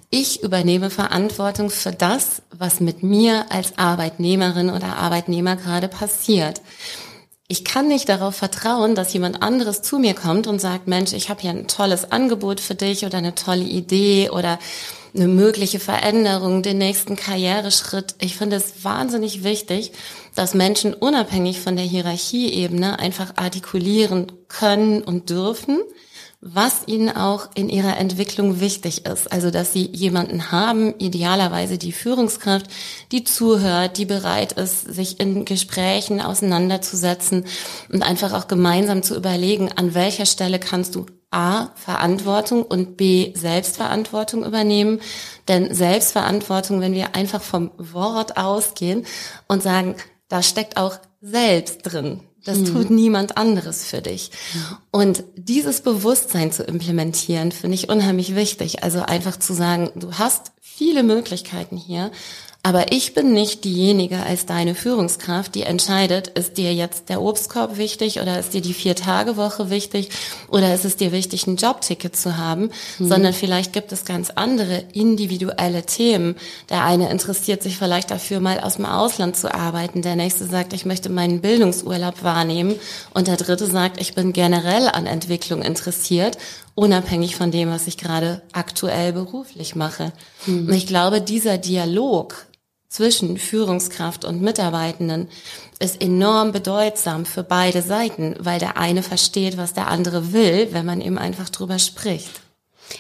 ich 0.10 0.42
übernehme 0.42 0.90
Verantwortung 0.90 1.70
für 1.70 1.92
das, 1.92 2.42
was 2.52 2.80
mit 2.80 3.04
mir 3.04 3.46
als 3.50 3.78
Arbeitnehmerin 3.78 4.70
oder 4.70 4.98
Arbeitnehmer 4.98 5.56
gerade 5.56 5.88
passiert. 5.88 6.62
Ich 7.48 7.66
kann 7.66 7.88
nicht 7.88 8.10
darauf 8.10 8.36
vertrauen, 8.36 8.96
dass 8.96 9.14
jemand 9.14 9.42
anderes 9.42 9.82
zu 9.82 9.98
mir 9.98 10.14
kommt 10.14 10.46
und 10.48 10.60
sagt, 10.60 10.88
Mensch, 10.88 11.14
ich 11.14 11.30
habe 11.30 11.42
hier 11.42 11.52
ein 11.52 11.68
tolles 11.68 12.12
Angebot 12.12 12.60
für 12.60 12.76
dich 12.76 13.06
oder 13.06 13.18
eine 13.20 13.36
tolle 13.36 13.64
Idee 13.64 14.30
oder 14.30 14.60
eine 15.16 15.28
mögliche 15.28 15.80
Veränderung, 15.80 16.62
den 16.62 16.78
nächsten 16.78 17.16
Karriereschritt. 17.16 18.16
Ich 18.20 18.36
finde 18.36 18.58
es 18.58 18.84
wahnsinnig 18.84 19.44
wichtig, 19.44 19.92
dass 20.36 20.54
Menschen 20.54 20.94
unabhängig 20.94 21.60
von 21.60 21.76
der 21.76 21.86
Hierarchieebene 21.86 23.00
einfach 23.00 23.34
artikulieren 23.36 24.32
können 24.48 25.02
und 25.02 25.30
dürfen 25.30 25.80
was 26.42 26.88
ihnen 26.88 27.10
auch 27.10 27.50
in 27.54 27.68
ihrer 27.68 27.98
Entwicklung 27.98 28.62
wichtig 28.62 29.06
ist. 29.06 29.32
Also, 29.32 29.52
dass 29.52 29.74
sie 29.74 29.86
jemanden 29.88 30.52
haben, 30.52 30.94
idealerweise 30.98 31.78
die 31.78 31.92
Führungskraft, 31.92 32.68
die 33.12 33.26
zuhört, 33.26 33.98
die 33.98 34.06
bereit 34.06 34.54
ist, 34.54 34.94
sich 34.94 35.20
in 35.20 35.44
Gesprächen 35.44 36.22
auseinanderzusetzen 36.22 37.46
und 37.92 38.04
einfach 38.04 38.34
auch 38.34 38.48
gemeinsam 38.48 39.04
zu 39.04 39.16
überlegen, 39.16 39.72
an 39.74 39.94
welcher 39.94 40.26
Stelle 40.26 40.60
kannst 40.60 40.96
du 40.96 41.08
A, 41.32 41.68
Verantwortung 41.76 42.64
und 42.64 42.98
B, 42.98 43.34
Selbstverantwortung 43.36 44.46
übernehmen. 44.46 45.00
Denn 45.48 45.74
Selbstverantwortung, 45.74 46.82
wenn 46.82 46.94
wir 46.94 47.16
einfach 47.16 47.42
vom 47.42 47.72
Wort 47.78 48.38
ausgehen 48.38 49.06
und 49.48 49.62
sagen, 49.62 49.96
da 50.28 50.42
steckt 50.42 50.78
auch 50.78 50.98
selbst 51.22 51.82
drin. 51.84 52.22
Das 52.50 52.58
mhm. 52.58 52.66
tut 52.66 52.90
niemand 52.90 53.38
anderes 53.38 53.86
für 53.86 54.02
dich. 54.02 54.32
Und 54.90 55.24
dieses 55.36 55.82
Bewusstsein 55.82 56.52
zu 56.52 56.64
implementieren, 56.64 57.52
finde 57.52 57.76
ich 57.76 57.90
unheimlich 57.90 58.34
wichtig. 58.34 58.82
Also 58.84 59.04
einfach 59.04 59.38
zu 59.38 59.54
sagen, 59.54 59.92
du 59.96 60.14
hast 60.14 60.52
viele 60.60 61.04
Möglichkeiten 61.04 61.78
hier, 61.78 62.10
aber 62.62 62.92
ich 62.92 63.14
bin 63.14 63.32
nicht 63.32 63.64
diejenige 63.64 64.22
als 64.22 64.46
deine 64.46 64.76
Führungskraft, 64.76 65.56
die 65.56 65.64
entscheidet, 65.64 66.28
ist 66.28 66.58
dir 66.58 66.74
jetzt 66.74 67.08
der 67.08 67.22
Obstkorb 67.22 67.78
wichtig 67.78 68.20
oder 68.20 68.38
ist 68.38 68.54
dir 68.54 68.60
die 68.60 68.74
Vier-Tage-Woche 68.74 69.70
wichtig 69.70 70.10
oder 70.50 70.74
ist 70.76 70.84
es 70.84 70.98
dir 70.98 71.14
wichtig, 71.14 71.48
ein 71.48 71.56
Jobticket 71.56 72.18
zu 72.18 72.36
haben, 72.36 72.70
mhm. 73.00 73.08
sondern 73.08 73.34
vielleicht 73.34 73.72
gibt 73.72 73.94
es 73.94 74.04
ganz 74.04 74.30
andere 74.32 74.84
individuelle 74.92 75.84
Themen. 75.84 76.36
Der 76.70 76.84
eine 76.84 77.10
interessiert 77.10 77.64
sich 77.64 77.78
vielleicht 77.78 78.12
dafür, 78.12 78.42
mal 78.42 78.60
aus 78.60 78.76
dem 78.76 78.86
Ausland 78.86 79.38
zu 79.38 79.54
arbeiten. 79.54 80.02
Der 80.02 80.18
nächste 80.18 80.46
sagt, 80.46 80.74
ich 80.74 80.86
möchte 80.86 81.10
meinen 81.10 81.40
Bildungsurlaub 81.40 82.24
wahrnehmen. 82.24 82.76
Und 83.14 83.28
der 83.28 83.38
dritte 83.38 83.68
sagt, 83.68 84.02
ich 84.02 84.16
bin 84.16 84.34
generell 84.34 84.90
an 84.90 85.06
Entwicklung 85.06 85.62
interessiert 85.62 86.38
unabhängig 86.76 87.36
von 87.36 87.52
dem, 87.52 87.70
was 87.70 87.88
ich 87.88 87.98
gerade 87.98 88.42
aktuell 88.54 89.12
beruflich 89.12 89.76
mache. 89.76 90.14
Mhm. 90.46 90.70
Und 90.70 90.74
ich 90.74 90.88
glaube, 90.88 91.20
dieser 91.20 91.58
Dialog 91.58 92.48
zwischen 92.90 93.38
Führungskraft 93.38 94.26
und 94.26 94.42
Mitarbeitenden 94.42 95.30
ist 95.80 96.02
enorm 96.02 96.52
bedeutsam 96.52 97.26
für 97.26 97.44
beide 97.44 97.84
Seiten, 97.84 98.36
weil 98.40 98.60
der 98.60 98.78
eine 98.78 99.04
versteht, 99.04 99.58
was 99.58 99.74
der 99.74 99.88
andere 99.88 100.34
will, 100.34 100.70
wenn 100.72 100.86
man 100.86 101.00
eben 101.00 101.20
einfach 101.20 101.50
drüber 101.50 101.78
spricht. 101.78 102.42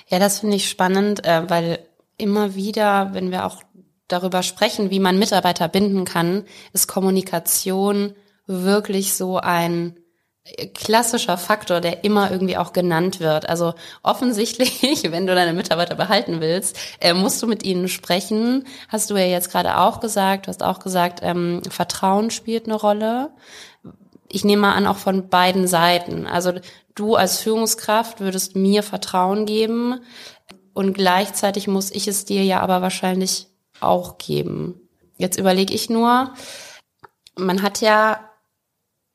Ja, 0.07 0.19
das 0.19 0.39
finde 0.39 0.57
ich 0.57 0.69
spannend, 0.69 1.25
äh, 1.25 1.49
weil 1.49 1.79
immer 2.17 2.53
wieder, 2.53 3.13
wenn 3.13 3.31
wir 3.31 3.45
auch 3.45 3.63
darüber 4.07 4.43
sprechen, 4.43 4.91
wie 4.91 4.99
man 4.99 5.17
Mitarbeiter 5.17 5.67
binden 5.67 6.05
kann, 6.05 6.45
ist 6.73 6.87
Kommunikation 6.87 8.13
wirklich 8.45 9.13
so 9.13 9.37
ein 9.37 9.97
klassischer 10.73 11.37
Faktor, 11.37 11.79
der 11.81 12.03
immer 12.03 12.31
irgendwie 12.31 12.57
auch 12.57 12.73
genannt 12.73 13.19
wird. 13.19 13.47
Also 13.47 13.73
offensichtlich, 14.03 15.03
wenn 15.11 15.27
du 15.27 15.35
deine 15.35 15.53
Mitarbeiter 15.53 15.95
behalten 15.95 16.41
willst, 16.41 16.77
äh, 16.99 17.13
musst 17.13 17.41
du 17.41 17.47
mit 17.47 17.63
ihnen 17.63 17.87
sprechen. 17.87 18.65
Hast 18.87 19.09
du 19.09 19.17
ja 19.17 19.25
jetzt 19.25 19.51
gerade 19.51 19.77
auch 19.77 19.99
gesagt. 19.99 20.47
Du 20.47 20.49
hast 20.49 20.63
auch 20.63 20.79
gesagt, 20.79 21.19
ähm, 21.23 21.61
Vertrauen 21.69 22.31
spielt 22.31 22.65
eine 22.65 22.75
Rolle. 22.75 23.31
Ich 24.31 24.43
nehme 24.43 24.63
mal 24.63 24.73
an, 24.73 24.87
auch 24.87 24.97
von 24.97 25.29
beiden 25.29 25.67
Seiten. 25.67 26.27
Also 26.27 26.53
du 26.95 27.15
als 27.15 27.39
Führungskraft 27.39 28.19
würdest 28.19 28.55
mir 28.55 28.83
Vertrauen 28.83 29.45
geben 29.45 29.99
und 30.73 30.93
gleichzeitig 30.93 31.67
muss 31.67 31.91
ich 31.91 32.07
es 32.07 32.25
dir 32.25 32.43
ja 32.43 32.59
aber 32.61 32.81
wahrscheinlich 32.81 33.47
auch 33.79 34.17
geben. 34.17 34.79
Jetzt 35.17 35.37
überlege 35.37 35.73
ich 35.73 35.89
nur, 35.89 36.33
man 37.35 37.61
hat 37.61 37.81
ja 37.81 38.28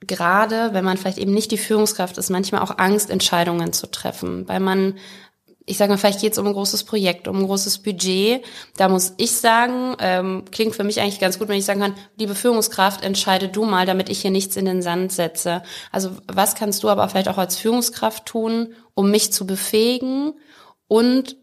gerade, 0.07 0.71
wenn 0.73 0.85
man 0.85 0.97
vielleicht 0.97 1.19
eben 1.19 1.33
nicht 1.33 1.51
die 1.51 1.59
Führungskraft 1.59 2.19
ist, 2.19 2.31
manchmal 2.31 2.63
auch 2.63 2.79
Angst, 2.79 3.11
Entscheidungen 3.11 3.73
zu 3.73 3.91
treffen, 3.91 4.49
weil 4.49 4.61
man 4.61 4.95
ich 5.67 5.79
sage 5.79 5.91
mal, 5.91 5.97
vielleicht 5.97 6.21
geht 6.21 6.33
es 6.33 6.39
um 6.39 6.47
ein 6.47 6.53
großes 6.53 6.85
Projekt, 6.85 7.27
um 7.27 7.39
ein 7.39 7.47
großes 7.47 7.79
Budget. 7.79 8.45
Da 8.77 8.89
muss 8.89 9.15
ich 9.17 9.33
sagen, 9.33 9.97
ähm, 9.99 10.45
klingt 10.51 10.75
für 10.75 10.85
mich 10.85 11.01
eigentlich 11.01 11.21
ganz 11.21 11.39
gut, 11.39 11.49
wenn 11.49 11.59
ich 11.59 11.65
sagen 11.65 11.81
kann, 11.81 11.95
liebe 12.19 12.35
Führungskraft, 12.35 13.03
entscheide 13.03 13.49
du 13.49 13.65
mal, 13.65 13.87
damit 13.87 14.11
ich 14.11 14.21
hier 14.21 14.31
nichts 14.31 14.57
in 14.57 14.67
den 14.67 14.83
Sand 14.83 15.13
setze. 15.13 15.63
Also 15.91 16.11
was 16.27 16.55
kannst 16.55 16.83
du 16.83 16.91
aber 16.91 17.09
vielleicht 17.09 17.29
auch 17.29 17.39
als 17.39 17.57
Führungskraft 17.57 18.27
tun, 18.27 18.75
um 18.93 19.11
mich 19.11 19.33
zu 19.33 19.47
befähigen? 19.47 20.35
Und 20.87 21.37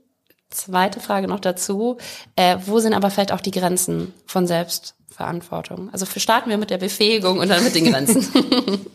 zweite 0.51 0.99
Frage 0.99 1.27
noch 1.27 1.39
dazu, 1.39 1.97
äh, 2.35 2.57
wo 2.65 2.79
sind 2.79 2.93
aber 2.93 3.09
vielleicht 3.09 3.31
auch 3.31 3.41
die 3.41 3.51
Grenzen 3.51 4.13
von 4.25 4.47
selbst? 4.47 4.95
Verantwortung. 5.09 5.89
Also 5.91 6.05
starten 6.05 6.49
wir 6.49 6.57
mit 6.57 6.69
der 6.69 6.77
Befähigung 6.77 7.39
und 7.39 7.49
dann 7.49 7.63
mit 7.63 7.75
den 7.75 7.91
Grenzen. 7.91 8.25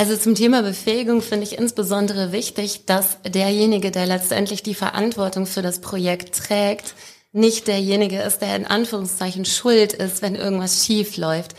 Also 0.00 0.16
zum 0.16 0.34
Thema 0.34 0.62
Befähigung 0.62 1.20
finde 1.20 1.44
ich 1.44 1.58
insbesondere 1.58 2.32
wichtig, 2.32 2.86
dass 2.86 3.18
derjenige, 3.22 3.90
der 3.90 4.06
letztendlich 4.06 4.62
die 4.62 4.72
Verantwortung 4.72 5.44
für 5.44 5.60
das 5.60 5.82
Projekt 5.82 6.34
trägt, 6.34 6.94
nicht 7.32 7.68
derjenige 7.68 8.18
ist, 8.22 8.38
der 8.38 8.56
in 8.56 8.64
Anführungszeichen 8.64 9.44
schuld 9.44 9.92
ist, 9.92 10.22
wenn 10.22 10.36
irgendwas 10.36 10.86
schief 10.86 11.18
läuft. 11.18 11.54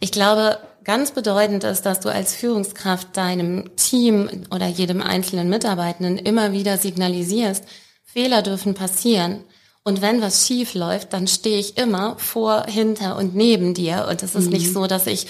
Ich 0.00 0.10
glaube, 0.10 0.56
ganz 0.84 1.10
bedeutend 1.10 1.64
ist, 1.64 1.82
dass 1.82 2.00
du 2.00 2.08
als 2.08 2.34
Führungskraft 2.34 3.14
deinem 3.14 3.76
Team 3.76 4.46
oder 4.50 4.68
jedem 4.68 5.02
einzelnen 5.02 5.50
Mitarbeitenden 5.50 6.16
immer 6.16 6.52
wieder 6.52 6.78
signalisierst, 6.78 7.64
Fehler 8.12 8.42
dürfen 8.42 8.74
passieren. 8.74 9.44
Und 9.84 10.00
wenn 10.00 10.22
was 10.22 10.46
schief 10.46 10.74
läuft, 10.74 11.12
dann 11.12 11.26
stehe 11.26 11.58
ich 11.58 11.76
immer 11.76 12.14
vor, 12.16 12.66
hinter 12.68 13.16
und 13.16 13.34
neben 13.34 13.74
dir. 13.74 14.06
Und 14.08 14.22
es 14.22 14.36
ist 14.36 14.44
mhm. 14.44 14.52
nicht 14.52 14.72
so, 14.72 14.86
dass 14.86 15.08
ich 15.08 15.26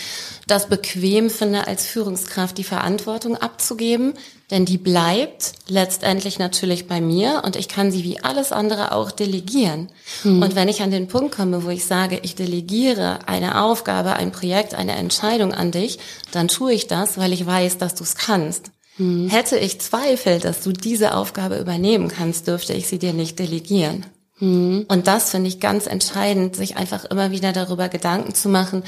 das 0.46 0.68
bequem 0.68 1.30
finde, 1.30 1.66
als 1.66 1.86
Führungskraft 1.86 2.58
die 2.58 2.64
Verantwortung 2.64 3.38
abzugeben, 3.38 4.12
denn 4.50 4.66
die 4.66 4.76
bleibt 4.76 5.52
letztendlich 5.68 6.38
natürlich 6.38 6.86
bei 6.86 7.00
mir 7.00 7.40
und 7.46 7.56
ich 7.56 7.68
kann 7.68 7.90
sie 7.90 8.04
wie 8.04 8.22
alles 8.22 8.52
andere 8.52 8.92
auch 8.92 9.10
delegieren. 9.10 9.88
Mhm. 10.22 10.42
Und 10.42 10.54
wenn 10.54 10.68
ich 10.68 10.82
an 10.82 10.90
den 10.90 11.08
Punkt 11.08 11.34
komme, 11.34 11.64
wo 11.64 11.70
ich 11.70 11.86
sage, 11.86 12.20
ich 12.22 12.34
delegiere 12.34 13.20
eine 13.26 13.62
Aufgabe, 13.62 14.12
ein 14.12 14.32
Projekt, 14.32 14.74
eine 14.74 14.96
Entscheidung 14.96 15.54
an 15.54 15.70
dich, 15.70 15.98
dann 16.30 16.48
tue 16.48 16.74
ich 16.74 16.88
das, 16.88 17.16
weil 17.16 17.32
ich 17.32 17.46
weiß, 17.46 17.78
dass 17.78 17.94
du 17.94 18.04
es 18.04 18.16
kannst. 18.16 18.70
Mhm. 19.02 19.28
Hätte 19.28 19.59
ich 19.59 19.80
Zweifel, 19.80 20.38
dass 20.38 20.62
du 20.62 20.73
diese 20.73 21.14
Aufgabe 21.14 21.59
übernehmen 21.59 22.09
kannst, 22.09 22.47
dürfte 22.47 22.73
ich 22.73 22.87
sie 22.87 22.99
dir 22.99 23.12
nicht 23.12 23.38
delegieren. 23.38 24.06
Mhm. 24.38 24.87
Und 24.88 25.06
das 25.06 25.30
finde 25.30 25.49
ich 25.49 25.61
ganz 25.61 25.87
entscheidend, 25.87 26.56
sich 26.56 26.76
einfach 26.76 27.04
immer 27.04 27.30
wieder 27.30 27.52
darüber 27.52 27.88
Gedanken 27.88 28.35
zu 28.35 28.49
machen, 28.49 28.82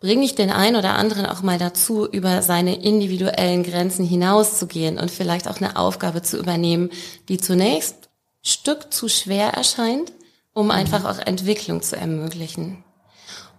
bringe 0.00 0.24
ich 0.24 0.34
den 0.34 0.50
einen 0.50 0.76
oder 0.76 0.94
anderen 0.94 1.26
auch 1.26 1.42
mal 1.42 1.58
dazu, 1.58 2.06
über 2.06 2.42
seine 2.42 2.82
individuellen 2.82 3.64
Grenzen 3.64 4.06
hinauszugehen 4.06 4.98
und 4.98 5.10
vielleicht 5.10 5.48
auch 5.48 5.56
eine 5.56 5.76
Aufgabe 5.76 6.22
zu 6.22 6.38
übernehmen, 6.38 6.90
die 7.28 7.38
zunächst 7.38 8.08
Stück 8.42 8.92
zu 8.92 9.08
schwer 9.08 9.48
erscheint, 9.48 10.12
um 10.54 10.66
mhm. 10.66 10.70
einfach 10.72 11.04
auch 11.04 11.18
Entwicklung 11.18 11.82
zu 11.82 11.96
ermöglichen. 11.96 12.84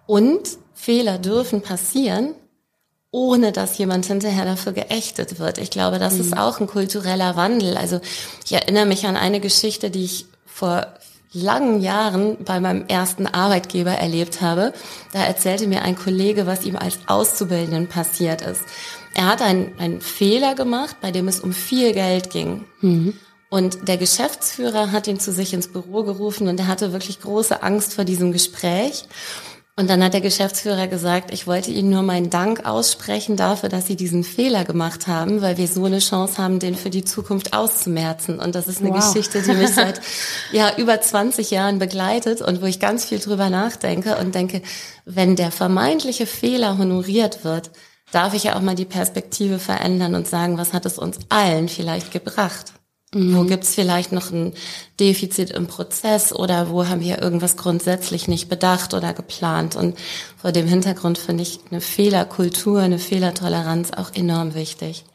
Und 0.07 0.57
Fehler 0.73 1.19
dürfen 1.19 1.61
passieren, 1.61 2.33
ohne 3.11 3.51
dass 3.51 3.77
jemand 3.77 4.05
hinterher 4.05 4.45
dafür 4.45 4.73
geächtet 4.73 5.39
wird. 5.39 5.57
Ich 5.57 5.71
glaube, 5.71 5.99
das 5.99 6.15
mhm. 6.15 6.21
ist 6.21 6.37
auch 6.37 6.59
ein 6.59 6.67
kultureller 6.67 7.35
Wandel. 7.35 7.77
Also 7.77 7.99
ich 8.45 8.53
erinnere 8.53 8.85
mich 8.85 9.05
an 9.05 9.17
eine 9.17 9.39
Geschichte, 9.39 9.89
die 9.89 10.05
ich 10.05 10.25
vor 10.45 10.87
langen 11.31 11.81
Jahren 11.81 12.37
bei 12.43 12.59
meinem 12.59 12.87
ersten 12.87 13.27
Arbeitgeber 13.27 13.91
erlebt 13.91 14.41
habe. 14.41 14.73
Da 15.13 15.23
erzählte 15.23 15.67
mir 15.67 15.83
ein 15.83 15.95
Kollege, 15.95 16.47
was 16.47 16.65
ihm 16.65 16.75
als 16.75 16.99
Auszubildenden 17.07 17.87
passiert 17.87 18.41
ist. 18.41 18.61
Er 19.13 19.27
hat 19.27 19.41
einen, 19.41 19.77
einen 19.79 20.01
Fehler 20.01 20.55
gemacht, 20.55 20.97
bei 21.01 21.11
dem 21.11 21.27
es 21.27 21.39
um 21.39 21.53
viel 21.53 21.93
Geld 21.93 22.29
ging. 22.29 22.65
Mhm. 22.81 23.13
Und 23.49 23.87
der 23.87 23.97
Geschäftsführer 23.97 24.91
hat 24.91 25.07
ihn 25.07 25.19
zu 25.19 25.31
sich 25.31 25.53
ins 25.53 25.67
Büro 25.67 26.03
gerufen 26.03 26.47
und 26.47 26.59
er 26.59 26.67
hatte 26.67 26.93
wirklich 26.93 27.19
große 27.19 27.63
Angst 27.63 27.95
vor 27.95 28.05
diesem 28.05 28.31
Gespräch. 28.31 29.05
Und 29.79 29.89
dann 29.89 30.03
hat 30.03 30.11
der 30.13 30.19
Geschäftsführer 30.19 30.87
gesagt, 30.87 31.31
ich 31.31 31.47
wollte 31.47 31.71
Ihnen 31.71 31.89
nur 31.89 32.01
meinen 32.01 32.29
Dank 32.29 32.65
aussprechen 32.65 33.37
dafür, 33.37 33.69
dass 33.69 33.87
Sie 33.87 33.95
diesen 33.95 34.25
Fehler 34.25 34.65
gemacht 34.65 35.07
haben, 35.07 35.41
weil 35.41 35.55
wir 35.55 35.69
so 35.69 35.85
eine 35.85 35.99
Chance 35.99 36.37
haben, 36.37 36.59
den 36.59 36.75
für 36.75 36.89
die 36.89 37.05
Zukunft 37.05 37.53
auszumerzen. 37.53 38.39
Und 38.39 38.55
das 38.55 38.67
ist 38.67 38.81
eine 38.81 38.89
wow. 38.89 38.97
Geschichte, 38.97 39.41
die 39.41 39.53
mich 39.53 39.69
seit 39.69 40.01
ja 40.51 40.75
über 40.75 40.99
20 40.99 41.49
Jahren 41.51 41.79
begleitet 41.79 42.41
und 42.41 42.61
wo 42.61 42.65
ich 42.65 42.81
ganz 42.81 43.05
viel 43.05 43.19
drüber 43.19 43.49
nachdenke 43.49 44.17
und 44.17 44.35
denke, 44.35 44.63
wenn 45.05 45.37
der 45.37 45.49
vermeintliche 45.49 46.25
Fehler 46.25 46.77
honoriert 46.77 47.45
wird, 47.45 47.71
darf 48.11 48.33
ich 48.33 48.43
ja 48.43 48.57
auch 48.57 48.61
mal 48.61 48.75
die 48.75 48.83
Perspektive 48.83 49.59
verändern 49.59 50.13
und 50.13 50.27
sagen, 50.27 50.57
was 50.57 50.73
hat 50.73 50.85
es 50.85 50.97
uns 50.97 51.19
allen 51.29 51.69
vielleicht 51.69 52.11
gebracht? 52.11 52.73
Mhm. 53.13 53.35
Wo 53.35 53.43
gibt's 53.43 53.73
vielleicht 53.73 54.11
noch 54.11 54.31
ein 54.31 54.53
Defizit 54.99 55.49
im 55.49 55.65
Prozess 55.65 56.31
oder 56.31 56.69
wo 56.69 56.87
haben 56.87 57.01
wir 57.01 57.19
irgendwas 57.21 57.57
grundsätzlich 57.57 58.27
nicht 58.27 58.49
bedacht 58.49 58.93
oder 58.93 59.13
geplant? 59.13 59.75
Und 59.75 59.97
vor 60.37 60.51
dem 60.51 60.67
Hintergrund 60.67 61.17
finde 61.17 61.41
ich 61.41 61.59
eine 61.71 61.81
Fehlerkultur, 61.81 62.81
eine 62.81 62.99
Fehlertoleranz 62.99 63.91
auch 63.91 64.13
enorm 64.13 64.53
wichtig. 64.53 65.05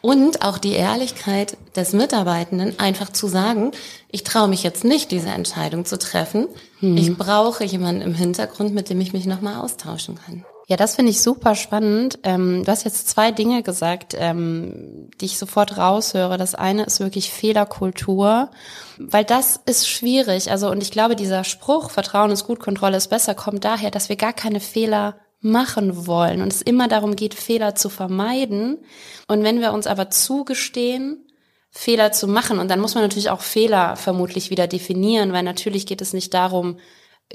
Und 0.00 0.42
auch 0.42 0.58
die 0.58 0.72
Ehrlichkeit 0.72 1.56
des 1.74 1.92
Mitarbeitenden, 1.92 2.78
einfach 2.78 3.10
zu 3.10 3.26
sagen, 3.26 3.72
ich 4.10 4.22
traue 4.22 4.48
mich 4.48 4.62
jetzt 4.62 4.84
nicht, 4.84 5.10
diese 5.10 5.30
Entscheidung 5.30 5.84
zu 5.84 5.98
treffen. 5.98 6.46
Mhm. 6.80 6.96
Ich 6.96 7.16
brauche 7.16 7.64
jemanden 7.64 8.02
im 8.02 8.14
Hintergrund, 8.14 8.74
mit 8.74 8.90
dem 8.90 9.00
ich 9.00 9.12
mich 9.12 9.26
nochmal 9.26 9.56
austauschen 9.56 10.14
kann. 10.24 10.44
Ja, 10.70 10.76
das 10.76 10.94
finde 10.94 11.10
ich 11.10 11.20
super 11.20 11.56
spannend. 11.56 12.20
Ähm, 12.22 12.62
du 12.64 12.70
hast 12.70 12.84
jetzt 12.84 13.08
zwei 13.08 13.32
Dinge 13.32 13.64
gesagt, 13.64 14.14
ähm, 14.16 15.10
die 15.20 15.24
ich 15.24 15.36
sofort 15.36 15.76
raushöre. 15.76 16.38
Das 16.38 16.54
eine 16.54 16.84
ist 16.84 17.00
wirklich 17.00 17.32
Fehlerkultur, 17.32 18.52
weil 18.96 19.24
das 19.24 19.58
ist 19.66 19.88
schwierig. 19.88 20.48
Also, 20.52 20.70
und 20.70 20.80
ich 20.80 20.92
glaube, 20.92 21.16
dieser 21.16 21.42
Spruch, 21.42 21.90
Vertrauen 21.90 22.30
ist 22.30 22.46
gut, 22.46 22.60
Kontrolle 22.60 22.98
ist 22.98 23.08
besser, 23.08 23.34
kommt 23.34 23.64
daher, 23.64 23.90
dass 23.90 24.08
wir 24.08 24.14
gar 24.14 24.32
keine 24.32 24.60
Fehler 24.60 25.16
machen 25.40 26.06
wollen 26.06 26.40
und 26.40 26.52
es 26.52 26.62
immer 26.62 26.86
darum 26.86 27.16
geht, 27.16 27.34
Fehler 27.34 27.74
zu 27.74 27.88
vermeiden. 27.88 28.78
Und 29.26 29.42
wenn 29.42 29.60
wir 29.60 29.72
uns 29.72 29.88
aber 29.88 30.08
zugestehen, 30.10 31.26
Fehler 31.72 32.12
zu 32.12 32.28
machen, 32.28 32.60
und 32.60 32.70
dann 32.70 32.78
muss 32.78 32.94
man 32.94 33.02
natürlich 33.02 33.30
auch 33.30 33.40
Fehler 33.40 33.96
vermutlich 33.96 34.50
wieder 34.50 34.68
definieren, 34.68 35.32
weil 35.32 35.42
natürlich 35.42 35.86
geht 35.86 36.00
es 36.00 36.12
nicht 36.12 36.32
darum, 36.32 36.76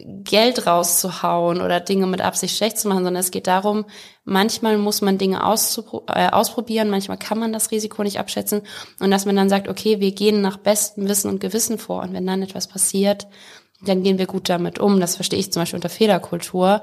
Geld 0.03 0.67
rauszuhauen 0.67 1.61
oder 1.61 1.79
Dinge 1.79 2.05
mit 2.05 2.21
Absicht 2.21 2.57
schlecht 2.57 2.77
zu 2.77 2.89
machen, 2.89 3.05
sondern 3.05 3.21
es 3.21 3.31
geht 3.31 3.47
darum, 3.47 3.85
manchmal 4.25 4.77
muss 4.77 5.01
man 5.01 5.17
Dinge 5.17 5.37
äh, 5.37 6.29
ausprobieren, 6.29 6.89
manchmal 6.89 7.17
kann 7.17 7.39
man 7.39 7.53
das 7.53 7.71
Risiko 7.71 8.03
nicht 8.03 8.19
abschätzen 8.19 8.61
und 8.99 9.09
dass 9.09 9.25
man 9.25 9.37
dann 9.37 9.49
sagt, 9.49 9.69
okay, 9.69 10.01
wir 10.01 10.11
gehen 10.11 10.41
nach 10.41 10.57
bestem 10.57 11.07
Wissen 11.07 11.29
und 11.29 11.39
Gewissen 11.39 11.77
vor 11.77 12.01
und 12.03 12.13
wenn 12.13 12.27
dann 12.27 12.41
etwas 12.41 12.67
passiert, 12.67 13.27
dann 13.81 14.03
gehen 14.03 14.17
wir 14.17 14.27
gut 14.27 14.49
damit 14.49 14.79
um. 14.79 14.99
Das 14.99 15.15
verstehe 15.15 15.39
ich 15.39 15.53
zum 15.53 15.61
Beispiel 15.61 15.77
unter 15.77 15.89
Fehlerkultur. 15.89 16.81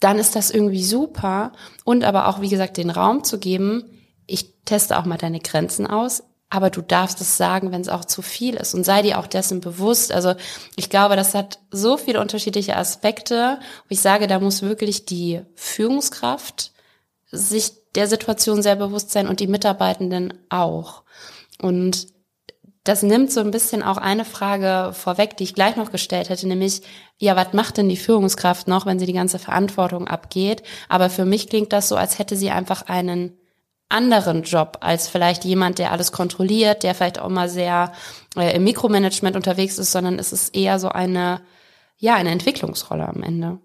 Dann 0.00 0.18
ist 0.18 0.34
das 0.34 0.50
irgendwie 0.50 0.82
super 0.82 1.52
und 1.84 2.04
aber 2.04 2.26
auch, 2.28 2.40
wie 2.40 2.48
gesagt, 2.48 2.78
den 2.78 2.90
Raum 2.90 3.22
zu 3.22 3.38
geben, 3.38 3.84
ich 4.26 4.54
teste 4.64 4.98
auch 4.98 5.04
mal 5.04 5.18
deine 5.18 5.40
Grenzen 5.40 5.86
aus 5.86 6.22
aber 6.50 6.70
du 6.70 6.82
darfst 6.82 7.20
es 7.20 7.36
sagen, 7.36 7.70
wenn 7.70 7.80
es 7.80 7.88
auch 7.88 8.04
zu 8.04 8.22
viel 8.22 8.56
ist 8.56 8.74
und 8.74 8.84
sei 8.84 9.02
dir 9.02 9.18
auch 9.18 9.28
dessen 9.28 9.60
bewusst. 9.60 10.12
Also 10.12 10.34
ich 10.74 10.90
glaube, 10.90 11.14
das 11.14 11.34
hat 11.34 11.60
so 11.70 11.96
viele 11.96 12.20
unterschiedliche 12.20 12.76
Aspekte. 12.76 13.58
Und 13.84 13.90
ich 13.90 14.00
sage, 14.00 14.26
da 14.26 14.40
muss 14.40 14.60
wirklich 14.60 15.06
die 15.06 15.42
Führungskraft 15.54 16.72
sich 17.30 17.70
der 17.94 18.08
Situation 18.08 18.62
sehr 18.62 18.74
bewusst 18.74 19.12
sein 19.12 19.28
und 19.28 19.38
die 19.38 19.46
Mitarbeitenden 19.46 20.34
auch. 20.48 21.04
Und 21.62 22.08
das 22.82 23.02
nimmt 23.02 23.30
so 23.30 23.40
ein 23.40 23.52
bisschen 23.52 23.84
auch 23.84 23.98
eine 23.98 24.24
Frage 24.24 24.92
vorweg, 24.92 25.36
die 25.36 25.44
ich 25.44 25.54
gleich 25.54 25.76
noch 25.76 25.92
gestellt 25.92 26.30
hätte, 26.30 26.48
nämlich, 26.48 26.82
ja, 27.18 27.36
was 27.36 27.52
macht 27.52 27.76
denn 27.76 27.88
die 27.88 27.96
Führungskraft 27.96 28.66
noch, 28.68 28.86
wenn 28.86 28.98
sie 28.98 29.06
die 29.06 29.12
ganze 29.12 29.38
Verantwortung 29.38 30.08
abgeht? 30.08 30.62
Aber 30.88 31.10
für 31.10 31.26
mich 31.26 31.48
klingt 31.48 31.72
das 31.72 31.88
so, 31.88 31.96
als 31.96 32.18
hätte 32.18 32.36
sie 32.36 32.50
einfach 32.50 32.88
einen 32.88 33.39
anderen 33.90 34.42
Job 34.44 34.78
als 34.80 35.08
vielleicht 35.08 35.44
jemand, 35.44 35.78
der 35.78 35.92
alles 35.92 36.12
kontrolliert, 36.12 36.82
der 36.82 36.94
vielleicht 36.94 37.20
auch 37.20 37.28
mal 37.28 37.48
sehr 37.48 37.92
äh, 38.36 38.56
im 38.56 38.64
Mikromanagement 38.64 39.36
unterwegs 39.36 39.78
ist, 39.78 39.92
sondern 39.92 40.18
es 40.18 40.32
ist 40.32 40.54
eher 40.56 40.78
so 40.78 40.88
eine, 40.88 41.40
ja, 41.98 42.14
eine 42.14 42.30
Entwicklungsrolle 42.30 43.06
am 43.06 43.22
Ende. 43.22 43.58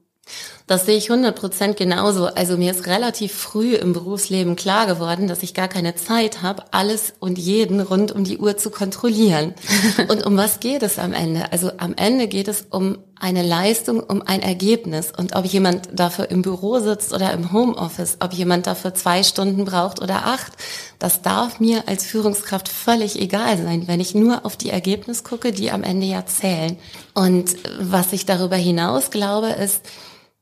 Das 0.68 0.88
sehe 0.88 0.98
ich 0.98 1.12
100 1.12 1.36
Prozent 1.40 1.78
genauso. 1.78 2.26
Also 2.26 2.58
mir 2.58 2.72
ist 2.72 2.88
relativ 2.88 3.34
früh 3.34 3.76
im 3.76 3.94
Berufsleben 3.94 4.56
klar 4.56 4.88
geworden, 4.88 5.28
dass 5.28 5.44
ich 5.44 5.54
gar 5.54 5.68
keine 5.68 5.94
Zeit 5.94 6.42
habe, 6.42 6.64
alles 6.72 7.14
und 7.20 7.38
jeden 7.38 7.80
rund 7.82 8.12
um 8.12 8.24
die 8.24 8.40
Uhr 8.40 8.58
zu 8.58 8.72
kontrollieren. 8.72 9.54
und 10.10 10.26
um 10.26 10.38
was 10.38 10.60
geht 10.60 10.82
es 10.82 10.98
am 10.98 11.14
Ende? 11.14 11.52
Also 11.52 11.72
am 11.78 11.94
Ende 11.96 12.28
geht 12.28 12.48
es 12.48 12.66
um 12.72 12.98
eine 13.20 13.44
Leistung, 13.44 14.02
um 14.02 14.22
ein 14.22 14.42
Ergebnis. 14.42 15.12
Und 15.16 15.36
ob 15.36 15.46
jemand 15.46 15.90
dafür 15.94 16.30
im 16.30 16.42
Büro 16.42 16.80
sitzt 16.80 17.14
oder 17.14 17.32
im 17.32 17.52
Homeoffice, 17.52 18.18
ob 18.20 18.34
jemand 18.34 18.68
dafür 18.68 18.94
zwei 18.94 19.24
Stunden 19.24 19.66
braucht 19.66 20.02
oder 20.02 20.26
acht, 20.26 20.54
das 21.00 21.22
darf 21.22 21.60
mir 21.60 21.88
als 21.88 22.06
Führungskraft 22.06 22.68
völlig 22.68 23.20
egal 23.20 23.58
sein, 23.58 23.88
wenn 23.88 24.00
ich 24.00 24.16
nur 24.16 24.46
auf 24.46 24.58
die 24.58 24.70
Ergebnisse 24.70 25.24
gucke, 25.24 25.52
die 25.52 25.72
am 25.72 25.84
Ende 25.84 26.06
ja 26.08 26.26
zählen. 26.26 26.78
Und 27.14 27.56
was 27.80 28.14
ich 28.14 28.26
darüber 28.26 28.58
hinaus 28.58 29.12
glaube, 29.12 29.50
ist, 29.50 29.82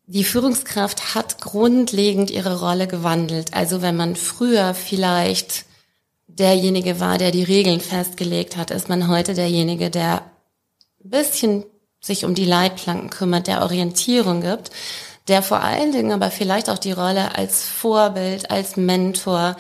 die 0.05 0.23
Führungskraft 0.23 1.15
hat 1.15 1.39
grundlegend 1.39 2.29
ihre 2.29 2.59
Rolle 2.59 2.87
gewandelt. 2.87 3.53
Also 3.53 3.81
wenn 3.81 3.95
man 3.95 4.15
früher 4.15 4.73
vielleicht 4.73 5.65
derjenige 6.27 6.99
war, 6.99 7.17
der 7.17 7.31
die 7.31 7.43
Regeln 7.43 7.79
festgelegt 7.79 8.57
hat, 8.57 8.71
ist 8.71 8.89
man 8.89 9.07
heute 9.07 9.33
derjenige, 9.33 9.89
der 9.89 10.23
ein 11.03 11.09
bisschen 11.09 11.65
sich 12.03 12.25
um 12.25 12.35
die 12.35 12.45
Leitplanken 12.45 13.09
kümmert, 13.09 13.47
der 13.47 13.61
Orientierung 13.63 14.41
gibt, 14.41 14.71
der 15.29 15.41
vor 15.41 15.61
allen 15.61 15.93
Dingen 15.93 16.11
aber 16.11 16.29
vielleicht 16.29 16.69
auch 16.69 16.77
die 16.77 16.91
Rolle 16.91 17.35
als 17.35 17.63
Vorbild, 17.63 18.51
als 18.51 18.75
Mentor, 18.75 19.55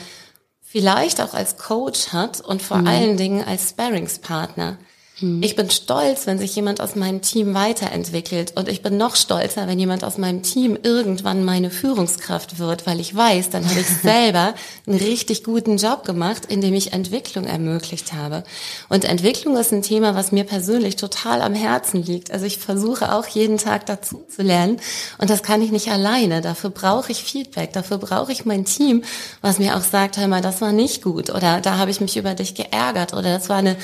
vielleicht 0.61 1.21
auch 1.21 1.33
als 1.33 1.57
Coach 1.57 2.09
hat 2.09 2.41
und 2.41 2.61
vor 2.61 2.79
mhm. 2.79 2.87
allen 2.87 3.17
Dingen 3.17 3.43
als 3.47 3.69
Sparringspartner. 3.69 4.77
Mhm. 5.23 5.41
Ich 5.41 5.55
bin 5.55 5.69
stolz, 5.69 6.27
wenn 6.27 6.37
sich 6.37 6.55
jemand 6.55 6.81
aus 6.81 6.95
meinem 6.95 7.21
Team 7.21 7.53
weiterentwickelt 7.53 8.53
und 8.55 8.67
ich 8.67 8.81
bin 8.81 8.97
noch 8.97 9.15
stolzer, 9.15 9.67
wenn 9.67 9.79
jemand 9.79 10.03
aus 10.03 10.17
meinem 10.17 10.43
Team 10.43 10.77
irgendwann 10.81 11.45
meine 11.45 11.69
Führungskraft 11.69 12.59
wird, 12.59 12.85
weil 12.85 12.99
ich 12.99 13.15
weiß, 13.15 13.49
dann 13.49 13.67
habe 13.67 13.79
ich 13.79 13.87
selber 14.03 14.53
einen 14.85 14.97
richtig 14.97 15.43
guten 15.43 15.77
Job 15.77 16.03
gemacht, 16.03 16.43
indem 16.49 16.73
ich 16.73 16.91
Entwicklung 16.93 17.45
ermöglicht 17.45 18.13
habe. 18.13 18.43
Und 18.89 19.05
Entwicklung 19.05 19.55
ist 19.55 19.71
ein 19.71 19.81
Thema, 19.81 20.13
was 20.13 20.31
mir 20.31 20.43
persönlich 20.43 20.97
total 20.97 21.41
am 21.41 21.53
Herzen 21.53 22.03
liegt. 22.03 22.31
Also 22.31 22.45
ich 22.45 22.57
versuche 22.57 23.13
auch 23.13 23.27
jeden 23.27 23.57
Tag 23.57 23.85
dazu 23.85 24.25
zu 24.27 24.41
lernen 24.41 24.79
und 25.19 25.29
das 25.29 25.41
kann 25.41 25.61
ich 25.61 25.71
nicht 25.71 25.89
alleine. 25.89 26.41
Dafür 26.41 26.69
brauche 26.69 27.11
ich 27.11 27.23
Feedback, 27.23 27.71
dafür 27.71 27.97
brauche 27.97 28.31
ich 28.31 28.45
mein 28.45 28.65
Team, 28.65 29.03
was 29.41 29.59
mir 29.59 29.77
auch 29.77 29.83
sagt, 29.83 30.17
hör 30.17 30.27
mal, 30.27 30.41
das 30.41 30.59
war 30.59 30.73
nicht 30.73 31.01
gut 31.01 31.29
oder 31.29 31.61
da 31.61 31.77
habe 31.77 31.91
ich 31.91 32.01
mich 32.01 32.17
über 32.17 32.33
dich 32.33 32.55
geärgert 32.55 33.13
oder 33.13 33.33
das 33.33 33.47
war 33.47 33.57
eine 33.57 33.77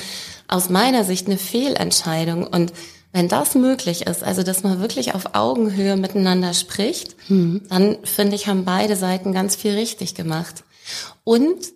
aus 0.52 0.68
meiner 0.68 1.04
Sicht 1.04 1.26
eine 1.26 1.38
Fehlentscheidung. 1.38 2.46
Und 2.46 2.72
wenn 3.12 3.28
das 3.28 3.54
möglich 3.54 4.06
ist, 4.06 4.22
also 4.22 4.42
dass 4.42 4.62
man 4.62 4.80
wirklich 4.80 5.14
auf 5.14 5.34
Augenhöhe 5.34 5.96
miteinander 5.96 6.54
spricht, 6.54 7.16
mhm. 7.28 7.62
dann 7.68 7.98
finde 8.04 8.36
ich, 8.36 8.46
haben 8.46 8.64
beide 8.64 8.96
Seiten 8.96 9.32
ganz 9.32 9.56
viel 9.56 9.72
richtig 9.72 10.14
gemacht. 10.14 10.64
Und 11.24 11.72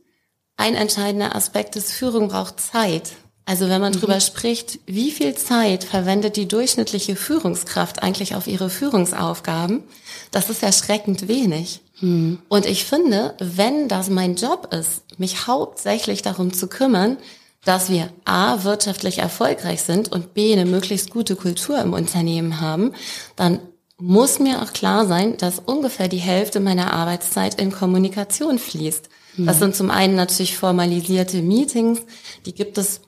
ein 0.56 0.74
entscheidender 0.74 1.34
Aspekt 1.34 1.76
ist, 1.76 1.92
Führung 1.92 2.28
braucht 2.28 2.60
Zeit. 2.60 3.12
Also 3.46 3.68
wenn 3.68 3.80
man 3.80 3.92
mhm. 3.92 4.00
drüber 4.00 4.20
spricht, 4.20 4.78
wie 4.86 5.10
viel 5.10 5.34
Zeit 5.34 5.84
verwendet 5.84 6.36
die 6.36 6.48
durchschnittliche 6.48 7.16
Führungskraft 7.16 8.02
eigentlich 8.02 8.34
auf 8.34 8.46
ihre 8.46 8.70
Führungsaufgaben, 8.70 9.82
das 10.30 10.50
ist 10.50 10.62
erschreckend 10.62 11.28
wenig. 11.28 11.80
Mhm. 12.00 12.38
Und 12.48 12.64
ich 12.64 12.84
finde, 12.84 13.34
wenn 13.38 13.88
das 13.88 14.08
mein 14.08 14.36
Job 14.36 14.72
ist, 14.72 15.02
mich 15.18 15.46
hauptsächlich 15.46 16.22
darum 16.22 16.52
zu 16.52 16.68
kümmern, 16.68 17.18
dass 17.64 17.88
wir 17.88 18.10
A, 18.24 18.64
wirtschaftlich 18.64 19.18
erfolgreich 19.18 19.82
sind 19.82 20.12
und 20.12 20.34
B, 20.34 20.52
eine 20.52 20.66
möglichst 20.66 21.10
gute 21.10 21.36
Kultur 21.36 21.78
im 21.80 21.92
Unternehmen 21.92 22.60
haben, 22.60 22.92
dann 23.36 23.60
muss 23.96 24.38
mir 24.38 24.60
auch 24.62 24.72
klar 24.72 25.06
sein, 25.06 25.36
dass 25.36 25.60
ungefähr 25.60 26.08
die 26.08 26.18
Hälfte 26.18 26.60
meiner 26.60 26.92
Arbeitszeit 26.92 27.60
in 27.60 27.70
Kommunikation 27.70 28.58
fließt. 28.58 29.08
Mhm. 29.36 29.46
Das 29.46 29.58
sind 29.58 29.76
zum 29.76 29.90
einen 29.90 30.16
natürlich 30.16 30.56
formalisierte 30.56 31.42
Meetings, 31.42 32.00
die 32.44 32.54
gibt 32.54 32.76
es 32.76 33.00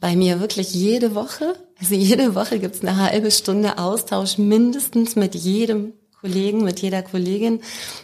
bei 0.00 0.16
mir 0.16 0.40
wirklich 0.40 0.74
jede 0.74 1.14
Woche. 1.14 1.54
Also 1.80 1.94
jede 1.94 2.34
Woche 2.34 2.58
gibt 2.58 2.74
es 2.74 2.82
eine 2.82 2.96
halbe 2.96 3.30
Stunde 3.30 3.78
Austausch 3.78 4.36
mindestens 4.36 5.14
mit 5.14 5.36
jedem 5.36 5.92
Kollegen, 6.20 6.64
mit 6.64 6.80
jeder 6.80 7.02
Kollegin 7.02 7.60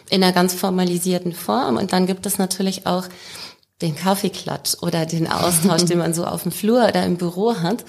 in 0.09 0.23
einer 0.23 0.33
ganz 0.33 0.53
formalisierten 0.53 1.33
Form. 1.33 1.77
Und 1.77 1.91
dann 1.91 2.07
gibt 2.07 2.25
es 2.25 2.37
natürlich 2.37 2.85
auch 2.85 3.05
den 3.81 3.95
Kaffeeklatsch 3.95 4.75
oder 4.81 5.05
den 5.05 5.27
Austausch, 5.27 5.83
den 5.85 5.99
man 5.99 6.13
so 6.13 6.25
auf 6.25 6.43
dem 6.43 6.51
Flur 6.51 6.87
oder 6.87 7.05
im 7.05 7.17
Büro 7.17 7.55
hat. 7.55 7.85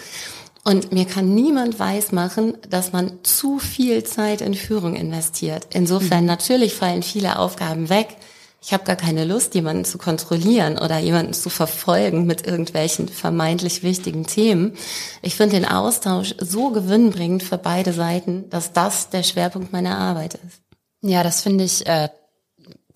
Und 0.63 0.93
mir 0.93 1.07
kann 1.07 1.35
niemand 1.35 1.79
weismachen, 1.79 2.57
dass 2.69 2.93
man 2.93 3.13
zu 3.23 3.59
viel 3.59 4.05
Zeit 4.05 4.43
in 4.43 4.55
Führung 4.55 4.95
investiert. 4.95 5.69
Insofern 5.73 6.21
mhm. 6.21 6.27
natürlich 6.27 6.75
fallen 6.75 7.03
viele 7.03 7.39
Aufgaben 7.39 7.89
weg. 7.89 8.17
Ich 8.63 8.75
habe 8.75 8.85
gar 8.85 8.97
keine 8.97 9.25
Lust, 9.25 9.55
jemanden 9.55 9.87
zu 9.87 9.97
kontrollieren 9.97 10.77
oder 10.77 10.99
jemanden 10.99 11.33
zu 11.33 11.49
verfolgen 11.49 12.27
mit 12.27 12.47
irgendwelchen 12.47 13.09
vermeintlich 13.09 13.83
wichtigen 13.83 14.27
Themen. 14.27 14.77
Ich 15.23 15.35
finde 15.35 15.57
den 15.57 15.65
Austausch 15.65 16.35
so 16.39 16.71
gewinnbringend 16.71 17.43
für 17.43 17.57
beide 17.57 17.95
Seiten, 17.95 18.51
dass 18.51 18.75
das 18.75 19.09
der 19.09 19.23
Schwerpunkt 19.23 19.73
meiner 19.73 19.97
Arbeit 19.97 20.35
ist. 20.35 20.61
Ja, 21.01 21.23
das 21.23 21.41
finde 21.43 21.65
ich 21.65 21.87
äh, 21.87 22.11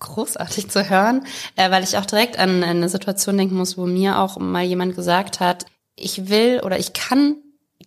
großartig 0.05 0.69
zu 0.69 0.89
hören, 0.89 1.25
äh, 1.55 1.69
weil 1.71 1.83
ich 1.83 1.97
auch 1.97 2.05
direkt 2.05 2.37
an 2.39 2.63
eine 2.63 2.89
Situation 2.89 3.37
denken 3.37 3.55
muss, 3.55 3.77
wo 3.77 3.85
mir 3.85 4.19
auch 4.19 4.37
mal 4.37 4.63
jemand 4.63 4.95
gesagt 4.95 5.39
hat, 5.39 5.65
ich 5.95 6.29
will 6.29 6.61
oder 6.63 6.79
ich 6.79 6.93
kann 6.93 7.37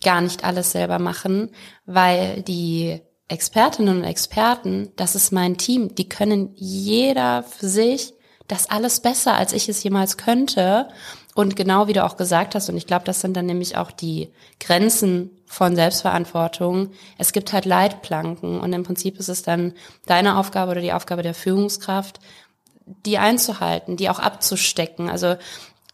gar 0.03 0.21
nicht 0.21 0.45
alles 0.45 0.73
selber 0.73 0.99
machen, 0.99 1.51
weil 1.87 2.43
die 2.43 3.01
Expertinnen 3.29 3.99
und 3.99 4.05
Experten, 4.05 4.91
das 4.97 5.15
ist 5.15 5.33
mein 5.33 5.59
Team, 5.59 5.95
die 5.95 6.09
können 6.09 6.51
jeder 6.55 7.43
für 7.43 7.69
sich 7.69 8.15
das 8.47 8.71
alles 8.71 9.01
besser, 9.01 9.35
als 9.35 9.53
ich 9.53 9.69
es 9.69 9.83
jemals 9.83 10.17
könnte. 10.17 10.89
Und 11.35 11.55
genau 11.55 11.87
wie 11.87 11.93
du 11.93 12.05
auch 12.05 12.17
gesagt 12.17 12.55
hast, 12.55 12.71
und 12.71 12.77
ich 12.77 12.87
glaube, 12.87 13.05
das 13.05 13.21
sind 13.21 13.37
dann 13.37 13.47
nämlich 13.47 13.77
auch 13.77 13.91
die 13.91 14.33
Grenzen 14.59 15.38
von 15.49 15.75
Selbstverantwortung. 15.75 16.91
Es 17.17 17.33
gibt 17.33 17.53
halt 17.53 17.65
Leitplanken 17.65 18.61
und 18.61 18.73
im 18.73 18.85
Prinzip 18.85 19.19
ist 19.19 19.29
es 19.29 19.43
dann 19.43 19.73
deine 20.07 20.39
Aufgabe 20.39 20.73
oder 20.73 20.81
die 20.81 20.93
Aufgabe 20.93 21.23
der 21.23 21.35
Führungskraft, 21.35 22.21
die 23.07 23.19
einzuhalten, 23.19 23.97
die 23.97 24.11
auch 24.11 24.19
abzustecken. 24.19 25.09
Also 25.11 25.37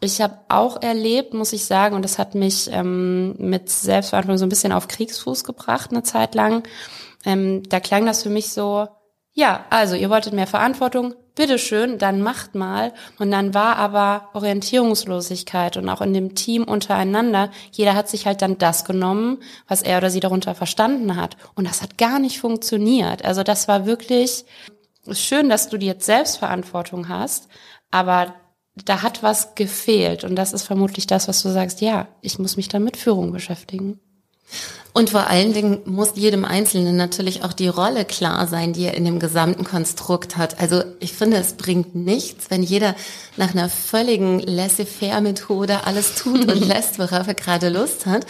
ich 0.01 0.21
habe 0.21 0.38
auch 0.49 0.83
erlebt, 0.83 1.35
muss 1.35 1.53
ich 1.53 1.64
sagen, 1.64 1.95
und 1.95 2.03
das 2.03 2.19
hat 2.19 2.35
mich 2.35 2.69
ähm, 2.71 3.35
mit 3.38 3.71
Selbstverantwortung 3.71 4.38
so 4.38 4.47
ein 4.47 4.51
bisschen 4.51 4.73
auf 4.73 4.88
Kriegsfuß 4.88 5.45
gebracht, 5.45 5.93
eine 5.93 6.03
Zeit 6.03 6.35
lang. 6.35 6.64
Ähm, 7.25 7.62
da 7.69 7.81
klang 7.81 8.05
das 8.05 8.23
für 8.23 8.29
mich 8.29 8.51
so, 8.53 8.88
ja, 9.35 9.64
also 9.68 9.97
ihr 9.97 10.11
wolltet 10.11 10.33
mehr 10.33 10.47
Verantwortung, 10.47 11.14
bitteschön, 11.35 11.99
dann 11.99 12.23
macht 12.23 12.55
mal. 12.55 12.92
Und 13.18 13.33
dann 13.33 13.53
war 13.53 13.77
aber 13.77 14.31
Orientierungslosigkeit 14.33 15.77
und 15.77 15.88
auch 15.88 16.01
in 16.01 16.14
dem 16.14 16.37
Team 16.37 16.62
untereinander, 16.62 17.51
jeder 17.73 17.94
hat 17.94 18.09
sich 18.09 18.27
halt 18.27 18.42
dann 18.42 18.59
das 18.59 18.85
genommen, 18.85 19.38
was 19.66 19.83
er 19.83 19.99
oder 19.99 20.11
sie 20.11 20.20
darunter 20.20 20.55
verstanden 20.55 21.16
hat. 21.16 21.37
Und 21.57 21.66
das 21.68 21.83
hat 21.83 21.99
gar 21.99 22.20
nicht 22.20 22.38
funktioniert. 22.38 23.25
Also 23.25 23.42
das 23.42 23.66
war 23.66 23.87
wirklich 23.87 24.44
schön, 25.11 25.49
dass 25.49 25.68
du 25.68 25.77
jetzt 25.79 26.07
Selbstverantwortung 26.07 27.09
hast, 27.09 27.49
aber 27.90 28.35
da 28.77 29.03
hat 29.03 29.25
was 29.25 29.57
gefehlt. 29.57 30.23
Und 30.23 30.37
das 30.37 30.53
ist 30.53 30.62
vermutlich 30.62 31.09
das, 31.09 31.27
was 31.27 31.42
du 31.42 31.49
sagst, 31.49 31.81
ja, 31.81 32.07
ich 32.20 32.38
muss 32.38 32.57
mich 32.57 32.68
dann 32.68 32.85
mit 32.85 32.97
Führung 32.97 33.33
beschäftigen. 33.33 34.01
Und 34.96 35.11
vor 35.11 35.26
allen 35.26 35.52
Dingen 35.52 35.80
muss 35.87 36.12
jedem 36.14 36.44
Einzelnen 36.44 36.96
natürlich 36.96 37.42
auch 37.42 37.52
die 37.52 37.66
Rolle 37.66 38.04
klar 38.04 38.46
sein, 38.46 38.72
die 38.72 38.85
er 38.85 38.94
in 38.94 39.04
dem 39.04 39.18
gesamten 39.18 39.64
Konstrukt 39.64 40.37
hat. 40.37 40.61
Also 40.61 40.85
ich 41.00 41.12
finde, 41.12 41.37
es 41.38 41.54
bringt 41.54 41.96
nichts, 41.96 42.48
wenn 42.48 42.62
jeder 42.62 42.94
nach 43.37 43.50
einer 43.54 43.68
völligen 43.68 44.38
Laissez-faire-Methode 44.38 45.85
alles 45.85 46.14
tut 46.14 46.48
und 46.48 46.64
lässt, 46.68 47.00
worauf 47.00 47.26
er 47.26 47.35
gerade 47.35 47.70
Lust 47.70 48.07
hat. 48.07 48.24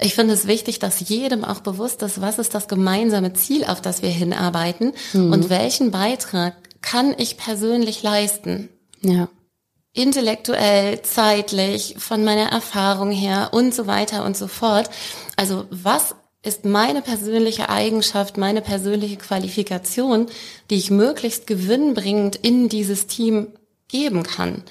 Ich 0.00 0.14
finde 0.14 0.32
es 0.32 0.46
wichtig, 0.46 0.78
dass 0.78 1.06
jedem 1.10 1.44
auch 1.44 1.60
bewusst 1.60 2.00
ist, 2.02 2.22
was 2.22 2.38
ist 2.38 2.54
das 2.54 2.68
gemeinsame 2.68 3.34
Ziel, 3.34 3.64
auf 3.64 3.82
das 3.82 4.00
wir 4.00 4.08
hinarbeiten 4.08 4.94
mhm. 5.12 5.30
und 5.30 5.50
welchen 5.50 5.90
Beitrag 5.90 6.54
kann 6.80 7.14
ich 7.18 7.36
persönlich 7.36 8.02
leisten. 8.02 8.70
Ja 9.02 9.28
intellektuell, 9.98 11.02
zeitlich, 11.02 11.96
von 11.98 12.24
meiner 12.24 12.50
Erfahrung 12.50 13.10
her 13.10 13.50
und 13.52 13.74
so 13.74 13.86
weiter 13.86 14.24
und 14.24 14.36
so 14.36 14.46
fort. 14.46 14.88
Also 15.36 15.66
was 15.70 16.14
ist 16.42 16.64
meine 16.64 17.02
persönliche 17.02 17.68
Eigenschaft, 17.68 18.36
meine 18.36 18.62
persönliche 18.62 19.16
Qualifikation, 19.16 20.26
die 20.70 20.76
ich 20.76 20.90
möglichst 20.90 21.46
gewinnbringend 21.46 22.36
in 22.36 22.68
dieses 22.68 23.08
Team 23.08 23.48
geben 23.88 24.22
kann. 24.22 24.62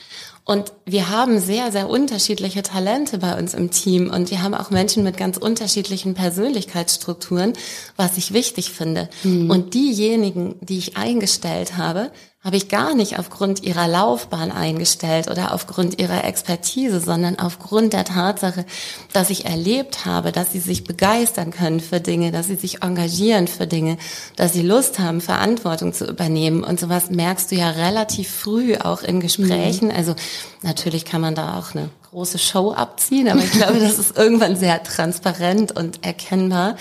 Und 0.45 0.71
wir 0.85 1.09
haben 1.09 1.39
sehr, 1.41 1.73
sehr 1.73 1.89
unterschiedliche 1.89 2.63
Talente 2.63 3.17
bei 3.17 3.37
uns 3.37 3.53
im 3.53 3.69
Team 3.69 4.09
und 4.09 4.31
wir 4.31 4.41
haben 4.41 4.53
auch 4.53 4.69
Menschen 4.69 5.03
mit 5.03 5.17
ganz 5.17 5.35
unterschiedlichen 5.35 6.13
Persönlichkeitsstrukturen, 6.13 7.51
was 7.97 8.17
ich 8.17 8.31
wichtig 8.31 8.71
finde. 8.71 9.09
Mhm. 9.23 9.49
Und 9.49 9.73
diejenigen, 9.73 10.55
die 10.61 10.77
ich 10.77 10.95
eingestellt 10.95 11.75
habe, 11.75 12.11
habe 12.47 12.55
ich 12.55 12.69
gar 12.69 12.95
nicht 12.95 13.19
aufgrund 13.19 13.61
ihrer 13.63 13.89
Laufbahn 13.89 14.53
eingestellt 14.53 15.29
oder 15.29 15.53
aufgrund 15.53 15.99
ihrer 15.99 16.23
Expertise, 16.23 17.01
sondern 17.01 17.37
aufgrund 17.37 17.91
der 17.91 18.05
Tatsache, 18.05 18.65
dass 19.11 19.29
ich 19.29 19.43
erlebt 19.43 20.05
habe, 20.05 20.31
dass 20.31 20.53
sie 20.53 20.61
sich 20.61 20.85
begeistern 20.85 21.51
können 21.51 21.81
für 21.81 21.99
Dinge, 21.99 22.31
dass 22.31 22.47
sie 22.47 22.55
sich 22.55 22.83
engagieren 22.83 23.49
für 23.49 23.67
Dinge, 23.67 23.97
dass 24.37 24.53
sie 24.53 24.61
Lust 24.61 24.97
haben, 24.97 25.19
Verantwortung 25.19 25.91
zu 25.91 26.07
übernehmen. 26.07 26.63
Und 26.63 26.79
sowas 26.79 27.09
merkst 27.09 27.51
du 27.51 27.57
ja 27.57 27.69
relativ 27.69 28.29
früh 28.31 28.77
auch 28.77 29.03
in 29.03 29.19
Gesprächen. 29.19 29.89
Mhm. 29.89 29.95
Also 29.95 30.15
natürlich 30.61 31.03
kann 31.03 31.19
man 31.19 31.35
da 31.35 31.59
auch 31.59 31.75
eine 31.75 31.89
große 32.11 32.39
Show 32.39 32.71
abziehen, 32.71 33.27
aber 33.27 33.41
ich 33.41 33.51
glaube, 33.51 33.81
das 33.81 33.99
ist 33.99 34.17
irgendwann 34.17 34.55
sehr 34.55 34.81
transparent 34.83 35.75
und 35.75 36.05
erkennbar. 36.05 36.77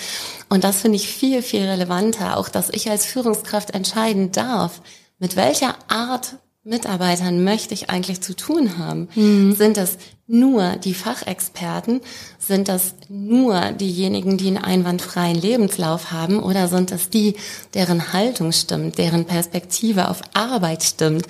Und 0.49 0.63
das 0.63 0.83
finde 0.83 0.95
ich 0.95 1.09
viel, 1.09 1.43
viel 1.43 1.65
relevanter, 1.65 2.37
auch 2.37 2.49
dass 2.49 2.71
ich 2.71 2.89
als 2.89 3.05
Führungskraft 3.05 3.73
entscheiden 3.73 4.31
darf, 4.31 4.81
mit 5.19 5.37
welcher 5.37 5.77
Art 5.89 6.37
Mitarbeitern 6.67 7.45
möchte 7.45 7.75
ich 7.75 7.91
eigentlich 7.91 8.21
zu 8.21 8.35
tun 8.35 8.77
haben? 8.77 9.09
Mhm. 9.15 9.55
Sind 9.55 9.77
das 9.77 9.99
nur 10.27 10.77
die 10.77 10.95
Fachexperten? 10.95 12.01
Sind 12.39 12.69
das 12.69 12.97
nur 13.09 13.71
diejenigen, 13.73 14.37
die 14.37 14.49
einen 14.49 14.59
einwandfreien 14.59 15.41
Lebenslauf 15.41 16.11
haben? 16.11 16.43
Oder 16.43 16.67
sind 16.67 16.91
das 16.91 17.09
die, 17.09 17.37
deren 17.75 18.13
Haltung 18.13 18.51
stimmt, 18.51 18.99
deren 18.99 19.27
Perspektive 19.27 20.09
auf 20.09 20.23
Arbeit 20.35 20.83
stimmt, 20.83 21.27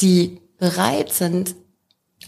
die 0.00 0.40
bereit 0.58 1.12
sind, 1.12 1.56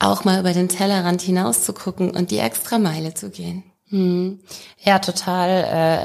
auch 0.01 0.25
mal 0.25 0.41
über 0.41 0.53
den 0.53 0.69
Tellerrand 0.69 1.23
hinaus 1.23 1.65
zu 1.65 1.73
gucken 1.73 2.11
und 2.11 2.33
die 2.33 2.39
extra 2.39 2.79
Meile 2.79 3.15
zu 3.15 3.31
gehen? 3.31 3.63
Mhm. 3.89 4.41
Ja, 4.81 4.99
total 4.99 5.49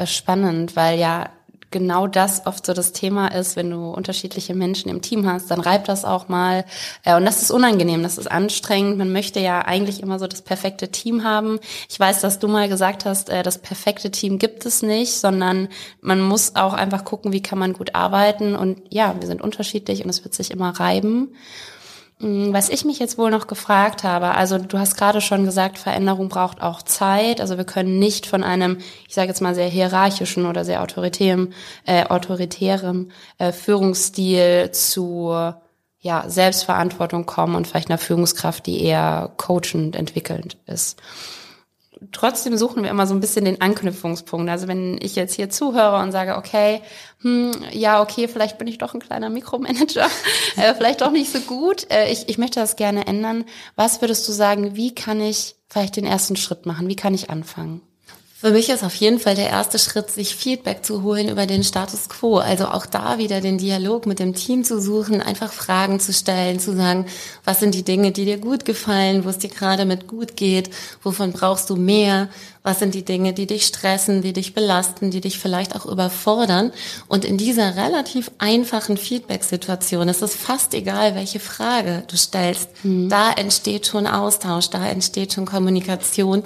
äh, 0.03 0.07
spannend, 0.07 0.75
weil 0.75 0.99
ja 0.99 1.31
genau 1.73 2.07
das 2.07 2.45
oft 2.45 2.65
so 2.65 2.73
das 2.73 2.93
Thema 2.93 3.27
ist, 3.27 3.57
wenn 3.57 3.69
du 3.69 3.89
unterschiedliche 3.89 4.55
Menschen 4.55 4.89
im 4.89 5.01
Team 5.01 5.27
hast, 5.29 5.51
dann 5.51 5.59
reibt 5.59 5.89
das 5.89 6.05
auch 6.05 6.29
mal. 6.29 6.63
Äh, 7.03 7.17
und 7.17 7.25
das 7.25 7.41
ist 7.41 7.51
unangenehm, 7.51 8.01
das 8.03 8.17
ist 8.17 8.31
anstrengend. 8.31 8.97
Man 8.97 9.11
möchte 9.11 9.41
ja 9.41 9.59
eigentlich 9.65 10.01
immer 10.01 10.19
so 10.19 10.27
das 10.27 10.41
perfekte 10.41 10.87
Team 10.87 11.25
haben. 11.25 11.59
Ich 11.89 11.99
weiß, 11.99 12.21
dass 12.21 12.39
du 12.39 12.47
mal 12.47 12.69
gesagt 12.69 13.03
hast, 13.03 13.29
äh, 13.29 13.43
das 13.43 13.57
perfekte 13.57 14.11
Team 14.11 14.39
gibt 14.39 14.65
es 14.65 14.81
nicht, 14.81 15.13
sondern 15.19 15.67
man 15.99 16.21
muss 16.21 16.55
auch 16.55 16.73
einfach 16.73 17.03
gucken, 17.03 17.33
wie 17.33 17.43
kann 17.43 17.59
man 17.59 17.73
gut 17.73 17.95
arbeiten. 17.95 18.55
Und 18.55 18.81
ja, 18.89 19.15
wir 19.19 19.27
sind 19.27 19.41
unterschiedlich 19.41 20.03
und 20.03 20.09
es 20.09 20.23
wird 20.23 20.33
sich 20.33 20.51
immer 20.51 20.79
reiben. 20.79 21.35
Mm, 22.23 22.53
was 22.53 22.69
ich 22.69 22.85
mich 22.85 22.99
jetzt 22.99 23.17
wohl 23.17 23.29
noch 23.29 23.47
gefragt 23.47 24.03
habe, 24.03 24.31
also 24.35 24.57
du 24.57 24.79
hast 24.79 24.95
gerade 24.95 25.19
schon 25.19 25.43
gesagt, 25.45 25.77
Veränderung 25.77 26.29
braucht 26.29 26.61
auch 26.61 26.81
Zeit. 26.81 27.41
Also 27.41 27.57
wir 27.57 27.65
können 27.65 27.99
nicht 27.99 28.25
von 28.25 28.43
einem, 28.43 28.77
ich 29.07 29.13
sage 29.13 29.27
jetzt 29.27 29.41
mal 29.41 29.53
sehr 29.53 29.67
hierarchischen 29.67 30.45
oder 30.45 30.63
sehr 30.63 30.81
autoritärem, 30.81 31.51
äh, 31.85 32.05
autoritärem 32.05 33.11
äh, 33.37 33.51
Führungsstil 33.51 34.71
zu 34.71 35.33
ja, 35.99 36.23
Selbstverantwortung 36.27 37.25
kommen 37.25 37.55
und 37.55 37.67
vielleicht 37.67 37.89
einer 37.89 37.97
Führungskraft, 37.97 38.65
die 38.65 38.83
eher 38.83 39.31
coachend 39.37 39.95
entwickelnd 39.95 40.57
ist 40.65 40.99
trotzdem 42.11 42.57
suchen 42.57 42.83
wir 42.83 42.89
immer 42.89 43.07
so 43.07 43.13
ein 43.13 43.19
bisschen 43.19 43.45
den 43.45 43.61
Anknüpfungspunkt. 43.61 44.49
Also 44.49 44.67
wenn 44.67 44.97
ich 45.01 45.15
jetzt 45.15 45.33
hier 45.33 45.49
zuhöre 45.49 46.01
und 46.01 46.11
sage, 46.11 46.35
okay, 46.37 46.81
hm, 47.21 47.51
ja, 47.71 48.01
okay, 48.01 48.27
vielleicht 48.27 48.57
bin 48.57 48.67
ich 48.67 48.77
doch 48.77 48.93
ein 48.93 48.99
kleiner 48.99 49.29
Mikromanager, 49.29 50.07
äh, 50.57 50.73
vielleicht 50.75 51.01
doch 51.01 51.11
nicht 51.11 51.31
so 51.31 51.39
gut, 51.41 51.89
äh, 51.91 52.11
ich, 52.11 52.29
ich 52.29 52.37
möchte 52.37 52.59
das 52.59 52.75
gerne 52.75 53.07
ändern. 53.07 53.45
Was 53.75 54.01
würdest 54.01 54.27
du 54.27 54.31
sagen, 54.31 54.75
wie 54.75 54.93
kann 54.93 55.21
ich 55.21 55.55
vielleicht 55.69 55.95
den 55.95 56.05
ersten 56.05 56.35
Schritt 56.35 56.65
machen? 56.65 56.87
Wie 56.87 56.95
kann 56.95 57.13
ich 57.13 57.29
anfangen? 57.29 57.81
Für 58.43 58.51
mich 58.51 58.67
ist 58.67 58.83
auf 58.83 58.95
jeden 58.95 59.19
Fall 59.19 59.35
der 59.35 59.47
erste 59.47 59.79
Schritt, 59.79 60.11
sich 60.11 60.35
Feedback 60.35 60.83
zu 60.83 61.01
holen 61.01 61.29
über 61.29 61.45
den 61.45 61.63
Status 61.63 62.09
quo. 62.09 62.39
Also 62.39 62.65
auch 62.65 62.85
da 62.85 63.17
wieder 63.17 63.39
den 63.39 63.57
Dialog 63.57 64.05
mit 64.05 64.19
dem 64.19 64.33
Team 64.33 64.65
zu 64.65 64.81
suchen, 64.81 65.21
einfach 65.21 65.53
Fragen 65.53 66.01
zu 66.01 66.11
stellen, 66.11 66.59
zu 66.59 66.75
sagen, 66.75 67.05
was 67.45 67.61
sind 67.61 67.73
die 67.73 67.83
Dinge, 67.85 68.11
die 68.11 68.25
dir 68.25 68.39
gut 68.39 68.65
gefallen, 68.65 69.23
wo 69.23 69.29
es 69.29 69.37
dir 69.37 69.49
gerade 69.49 69.85
mit 69.85 70.09
gut 70.09 70.35
geht, 70.35 70.71
wovon 71.03 71.31
brauchst 71.31 71.69
du 71.69 71.77
mehr, 71.77 72.27
was 72.63 72.79
sind 72.79 72.95
die 72.95 73.05
Dinge, 73.05 73.31
die 73.31 73.47
dich 73.47 73.65
stressen, 73.65 74.21
die 74.21 74.33
dich 74.33 74.53
belasten, 74.53 75.09
die 75.09 75.21
dich 75.21 75.39
vielleicht 75.39 75.73
auch 75.73 75.85
überfordern. 75.85 76.73
Und 77.07 77.23
in 77.23 77.37
dieser 77.37 77.77
relativ 77.77 78.29
einfachen 78.39 78.97
Feedback-Situation 78.97 80.09
ist 80.09 80.21
es 80.21 80.35
fast 80.35 80.73
egal, 80.73 81.15
welche 81.15 81.39
Frage 81.39 82.03
du 82.07 82.17
stellst. 82.17 82.69
Mhm. 82.83 83.07
Da 83.07 83.31
entsteht 83.31 83.87
schon 83.87 84.05
Austausch, 84.05 84.69
da 84.69 84.85
entsteht 84.85 85.31
schon 85.31 85.45
Kommunikation. 85.45 86.43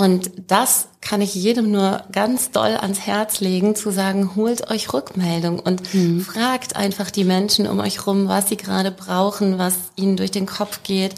Und 0.00 0.30
das 0.46 0.88
kann 1.02 1.20
ich 1.20 1.34
jedem 1.34 1.72
nur 1.72 2.04
ganz 2.10 2.52
doll 2.52 2.74
ans 2.80 3.00
Herz 3.00 3.40
legen, 3.40 3.76
zu 3.76 3.90
sagen, 3.90 4.34
holt 4.34 4.70
euch 4.70 4.94
Rückmeldung 4.94 5.58
und 5.58 5.92
mhm. 5.92 6.22
fragt 6.22 6.74
einfach 6.74 7.10
die 7.10 7.24
Menschen 7.24 7.66
um 7.66 7.80
euch 7.80 8.06
rum, 8.06 8.26
was 8.26 8.48
sie 8.48 8.56
gerade 8.56 8.92
brauchen, 8.92 9.58
was 9.58 9.74
ihnen 9.96 10.16
durch 10.16 10.30
den 10.30 10.46
Kopf 10.46 10.82
geht. 10.84 11.16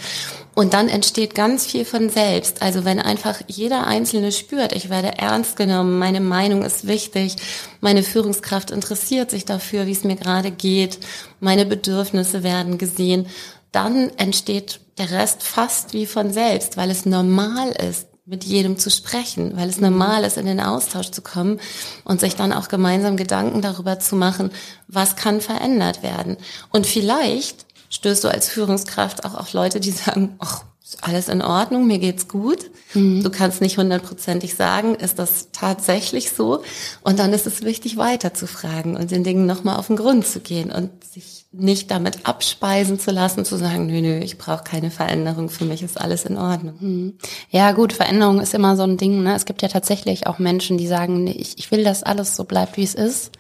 Und 0.55 0.75
dann 0.75 0.89
entsteht 0.89 1.37
ganz 1.37 1.65
viel 1.65 1.85
von 1.85 2.11
selbst. 2.11 2.61
Also 2.61 2.85
wenn 2.85 2.99
einfach 2.99 3.41
jeder 3.47 3.87
Einzelne 3.87 4.33
spürt, 4.33 4.73
ich 4.73 4.91
werde 4.91 5.17
ernst 5.17 5.55
genommen, 5.55 6.01
meine 6.01 6.21
Meinung 6.21 6.65
ist 6.65 6.89
wichtig, 6.89 7.37
meine 7.81 8.03
Führungskraft 8.03 8.73
interessiert 8.73 9.31
sich 9.31 9.45
dafür, 9.45 9.87
wie 9.87 9.93
es 9.93 10.03
mir 10.03 10.17
gerade 10.17 10.51
geht, 10.51 10.99
meine 11.39 11.67
Bedürfnisse 11.67 12.43
werden 12.43 12.79
gesehen, 12.79 13.27
dann 13.71 14.11
entsteht 14.17 14.81
der 14.99 15.13
Rest 15.13 15.45
fast 15.45 15.93
wie 15.93 16.05
von 16.05 16.33
selbst, 16.33 16.77
weil 16.77 16.91
es 16.91 17.07
normal 17.07 17.71
ist, 17.71 18.09
mit 18.25 18.45
jedem 18.45 18.79
zu 18.79 18.89
sprechen, 18.89 19.57
weil 19.57 19.69
es 19.69 19.81
normal 19.81 20.23
ist, 20.25 20.37
in 20.37 20.47
den 20.47 20.61
Austausch 20.61 21.11
zu 21.11 21.23
kommen 21.23 21.59
und 22.05 22.21
sich 22.21 22.37
dann 22.37 22.53
auch 22.53 22.69
gemeinsam 22.69 23.17
Gedanken 23.17 23.63
darüber 23.63 23.99
zu 23.99 24.15
machen, 24.15 24.51
was 24.87 25.17
kann 25.17 25.41
verändert 25.41 26.03
werden. 26.03 26.37
Und 26.71 26.87
vielleicht 26.87 27.67
stößt 27.91 28.23
du 28.25 28.29
als 28.29 28.49
Führungskraft 28.49 29.25
auch 29.25 29.35
auf 29.35 29.53
Leute, 29.53 29.81
die 29.81 29.91
sagen, 29.91 30.37
ach, 30.39 30.65
ist 30.85 31.03
alles 31.03 31.29
in 31.29 31.43
Ordnung, 31.43 31.87
mir 31.87 31.99
geht's 31.99 32.29
gut. 32.29 32.71
Mhm. 32.95 33.23
Du 33.23 33.31
kannst 33.31 33.61
nicht 33.61 33.79
hundertprozentig 33.79 34.55
sagen, 34.55 34.95
ist 34.95 35.19
das 35.19 35.49
tatsächlich 35.53 36.31
so? 36.31 36.63
Und 37.03 37.19
dann 37.19 37.33
ist 37.33 37.47
es 37.47 37.63
wichtig, 37.63 37.97
weiter 37.97 38.35
zu 38.35 38.47
fragen 38.47 38.97
und 38.97 39.11
den 39.11 39.25
Dingen 39.25 39.47
nochmal 39.47 39.79
auf 39.79 39.89
den 39.89 39.97
Grund 39.97 40.27
zu 40.27 40.41
gehen 40.41 40.71
und 40.71 40.91
sich 41.05 41.42
nicht 41.53 41.91
damit 41.91 42.27
abspeisen 42.27 42.99
zu 42.99 43.11
lassen, 43.11 43.45
zu 43.45 43.57
sagen, 43.57 43.87
nö, 43.87 44.01
nö, 44.01 44.19
ich 44.19 44.39
brauche 44.39 44.65
keine 44.65 44.91
Veränderung, 44.91 45.51
für 45.51 45.67
mich 45.67 45.83
ist 45.83 46.01
alles 46.01 46.25
in 46.25 46.39
Ordnung. 46.39 46.77
Mhm. 46.81 47.19
Ja, 47.51 47.73
gut, 47.73 47.93
Veränderung 47.93 48.41
ist 48.41 48.55
immer 48.55 48.75
so 48.77 48.85
ein 48.85 48.97
Ding. 48.97 49.23
Ne? 49.23 49.35
Es 49.35 49.45
gibt 49.45 49.61
ja 49.61 49.69
tatsächlich 49.69 50.27
auch 50.27 50.39
Menschen, 50.39 50.79
die 50.79 50.87
sagen, 50.87 51.25
nee, 51.25 51.33
ich, 51.33 51.59
ich 51.59 51.71
will, 51.71 51.85
dass 51.85 52.03
alles 52.03 52.37
so 52.37 52.45
bleibt, 52.45 52.79
wie 52.79 52.85
es 52.85 52.95
ist. 52.95 53.33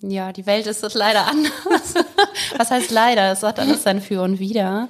Ja, 0.00 0.32
die 0.32 0.46
Welt 0.46 0.66
ist 0.66 0.82
das 0.82 0.94
leider 0.94 1.26
anders. 1.26 1.94
Was 2.56 2.70
heißt 2.70 2.90
leider? 2.90 3.32
Es 3.32 3.42
hat 3.42 3.58
alles 3.58 3.82
sein 3.82 4.00
Für 4.00 4.22
und 4.22 4.38
Wider. 4.38 4.88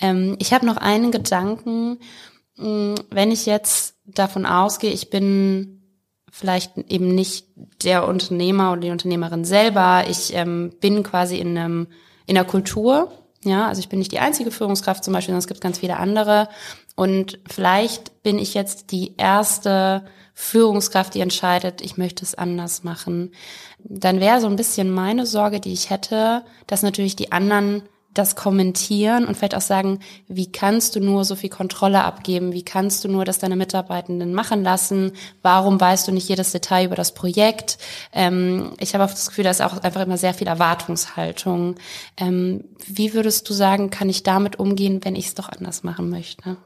Ähm, 0.00 0.36
ich 0.38 0.52
habe 0.52 0.66
noch 0.66 0.76
einen 0.76 1.10
Gedanken, 1.10 1.98
hm, 2.56 2.96
wenn 3.10 3.30
ich 3.30 3.46
jetzt 3.46 3.94
davon 4.04 4.46
ausgehe, 4.46 4.92
ich 4.92 5.10
bin 5.10 5.75
vielleicht 6.30 6.76
eben 6.90 7.14
nicht 7.14 7.46
der 7.82 8.06
Unternehmer 8.06 8.72
oder 8.72 8.80
die 8.82 8.90
Unternehmerin 8.90 9.44
selber, 9.44 10.04
ich 10.08 10.34
ähm, 10.34 10.72
bin 10.80 11.02
quasi 11.02 11.36
in 11.36 11.56
einem 11.56 11.86
in 12.26 12.34
der 12.34 12.44
Kultur, 12.44 13.12
ja, 13.44 13.68
also 13.68 13.78
ich 13.78 13.88
bin 13.88 14.00
nicht 14.00 14.10
die 14.10 14.18
einzige 14.18 14.50
Führungskraft 14.50 15.04
zum 15.04 15.12
Beispiel, 15.12 15.30
sondern 15.30 15.38
es 15.38 15.46
gibt 15.46 15.60
ganz 15.60 15.78
viele 15.78 15.98
andere. 15.98 16.48
Und 16.96 17.38
vielleicht 17.48 18.22
bin 18.22 18.38
ich 18.38 18.54
jetzt 18.54 18.90
die 18.90 19.14
erste 19.16 20.04
Führungskraft, 20.34 21.14
die 21.14 21.20
entscheidet, 21.20 21.80
ich 21.80 21.96
möchte 21.96 22.24
es 22.24 22.34
anders 22.34 22.82
machen. 22.82 23.32
Dann 23.78 24.18
wäre 24.18 24.40
so 24.40 24.48
ein 24.48 24.56
bisschen 24.56 24.90
meine 24.90 25.26
Sorge, 25.26 25.60
die 25.60 25.72
ich 25.72 25.90
hätte, 25.90 26.44
dass 26.66 26.82
natürlich 26.82 27.14
die 27.14 27.30
anderen 27.30 27.82
das 28.18 28.36
kommentieren 28.36 29.26
und 29.26 29.36
vielleicht 29.36 29.54
auch 29.54 29.60
sagen, 29.60 30.00
wie 30.28 30.50
kannst 30.50 30.96
du 30.96 31.00
nur 31.00 31.24
so 31.24 31.34
viel 31.34 31.50
Kontrolle 31.50 32.04
abgeben? 32.04 32.52
Wie 32.52 32.64
kannst 32.64 33.04
du 33.04 33.08
nur 33.08 33.24
das 33.24 33.38
deine 33.38 33.56
Mitarbeitenden 33.56 34.34
machen 34.34 34.62
lassen? 34.62 35.12
Warum 35.42 35.80
weißt 35.80 36.08
du 36.08 36.12
nicht 36.12 36.28
jedes 36.28 36.52
Detail 36.52 36.86
über 36.86 36.96
das 36.96 37.12
Projekt? 37.12 37.78
Ähm, 38.12 38.72
ich 38.78 38.94
habe 38.94 39.04
auch 39.04 39.10
das 39.10 39.28
Gefühl, 39.28 39.44
da 39.44 39.50
ist 39.50 39.62
auch 39.62 39.78
einfach 39.78 40.02
immer 40.02 40.18
sehr 40.18 40.34
viel 40.34 40.46
Erwartungshaltung. 40.46 41.76
Ähm, 42.16 42.64
wie 42.86 43.14
würdest 43.14 43.48
du 43.48 43.52
sagen, 43.52 43.90
kann 43.90 44.08
ich 44.08 44.22
damit 44.22 44.58
umgehen, 44.58 45.00
wenn 45.04 45.16
ich 45.16 45.26
es 45.26 45.34
doch 45.34 45.48
anders 45.48 45.82
machen 45.82 46.10
möchte? 46.10 46.56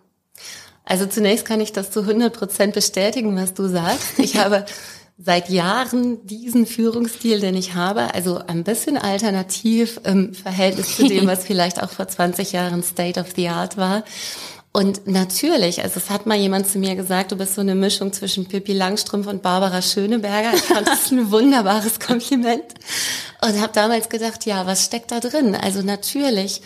Also 0.84 1.06
zunächst 1.06 1.44
kann 1.44 1.60
ich 1.60 1.72
das 1.72 1.90
zu 1.90 2.00
100 2.00 2.36
Prozent 2.36 2.74
bestätigen, 2.74 3.36
was 3.36 3.54
du 3.54 3.68
sagst. 3.68 4.18
Ich 4.18 4.36
habe 4.38 4.64
seit 5.22 5.50
Jahren 5.50 6.26
diesen 6.26 6.66
Führungsstil, 6.66 7.40
den 7.40 7.54
ich 7.54 7.74
habe, 7.74 8.14
also 8.14 8.38
ein 8.46 8.64
bisschen 8.64 8.96
alternativ 8.96 10.00
im 10.04 10.32
Verhältnis 10.34 10.96
zu 10.96 11.06
dem, 11.06 11.26
was 11.28 11.44
vielleicht 11.44 11.82
auch 11.82 11.90
vor 11.90 12.08
20 12.08 12.52
Jahren 12.52 12.82
State 12.82 13.20
of 13.20 13.26
the 13.36 13.48
Art 13.48 13.76
war. 13.76 14.04
Und 14.72 15.08
natürlich, 15.08 15.82
also 15.82 15.98
es 15.98 16.10
hat 16.10 16.26
mal 16.26 16.38
jemand 16.38 16.68
zu 16.68 16.78
mir 16.78 16.94
gesagt, 16.94 17.32
du 17.32 17.36
bist 17.36 17.56
so 17.56 17.60
eine 17.60 17.74
Mischung 17.74 18.12
zwischen 18.12 18.46
Pippi 18.46 18.72
Langstrumpf 18.72 19.26
und 19.26 19.42
Barbara 19.42 19.82
Schöneberger. 19.82 20.54
Ich 20.54 20.62
fand 20.62 20.86
das 20.86 21.10
ein 21.10 21.30
wunderbares 21.32 21.98
Kompliment 21.98 22.74
und 23.42 23.60
habe 23.60 23.72
damals 23.74 24.08
gedacht, 24.08 24.46
ja, 24.46 24.66
was 24.66 24.84
steckt 24.84 25.10
da 25.10 25.18
drin? 25.18 25.56
Also 25.56 25.82
natürlich 25.82 26.62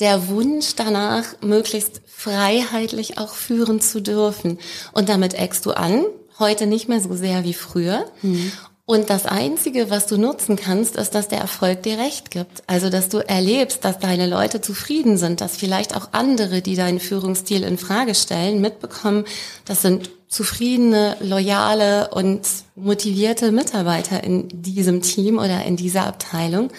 der 0.00 0.28
Wunsch 0.28 0.74
danach, 0.76 1.24
möglichst 1.40 2.02
freiheitlich 2.06 3.18
auch 3.18 3.34
führen 3.34 3.80
zu 3.80 4.00
dürfen. 4.00 4.58
Und 4.92 5.08
damit 5.08 5.32
eckst 5.32 5.64
du 5.64 5.72
an, 5.72 6.04
heute 6.38 6.66
nicht 6.66 6.88
mehr 6.88 7.00
so 7.00 7.14
sehr 7.14 7.44
wie 7.44 7.54
früher. 7.54 8.06
Mhm. 8.22 8.52
Und 8.88 9.10
das 9.10 9.26
Einzige, 9.26 9.90
was 9.90 10.06
du 10.06 10.16
nutzen 10.16 10.54
kannst, 10.54 10.94
ist, 10.94 11.16
dass 11.16 11.26
der 11.26 11.40
Erfolg 11.40 11.82
dir 11.82 11.98
recht 11.98 12.30
gibt. 12.30 12.62
Also, 12.68 12.88
dass 12.88 13.08
du 13.08 13.18
erlebst, 13.18 13.84
dass 13.84 13.98
deine 13.98 14.28
Leute 14.28 14.60
zufrieden 14.60 15.16
sind, 15.16 15.40
dass 15.40 15.56
vielleicht 15.56 15.96
auch 15.96 16.10
andere, 16.12 16.62
die 16.62 16.76
deinen 16.76 17.00
Führungsstil 17.00 17.64
in 17.64 17.78
Frage 17.78 18.14
stellen, 18.14 18.60
mitbekommen, 18.60 19.24
das 19.64 19.82
sind 19.82 20.10
zufriedene, 20.28 21.16
loyale 21.20 22.10
und 22.10 22.42
motivierte 22.76 23.50
Mitarbeiter 23.50 24.22
in 24.22 24.46
diesem 24.52 25.02
Team 25.02 25.38
oder 25.38 25.64
in 25.64 25.76
dieser 25.76 26.06
Abteilung. 26.06 26.70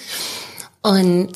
Und 0.81 1.31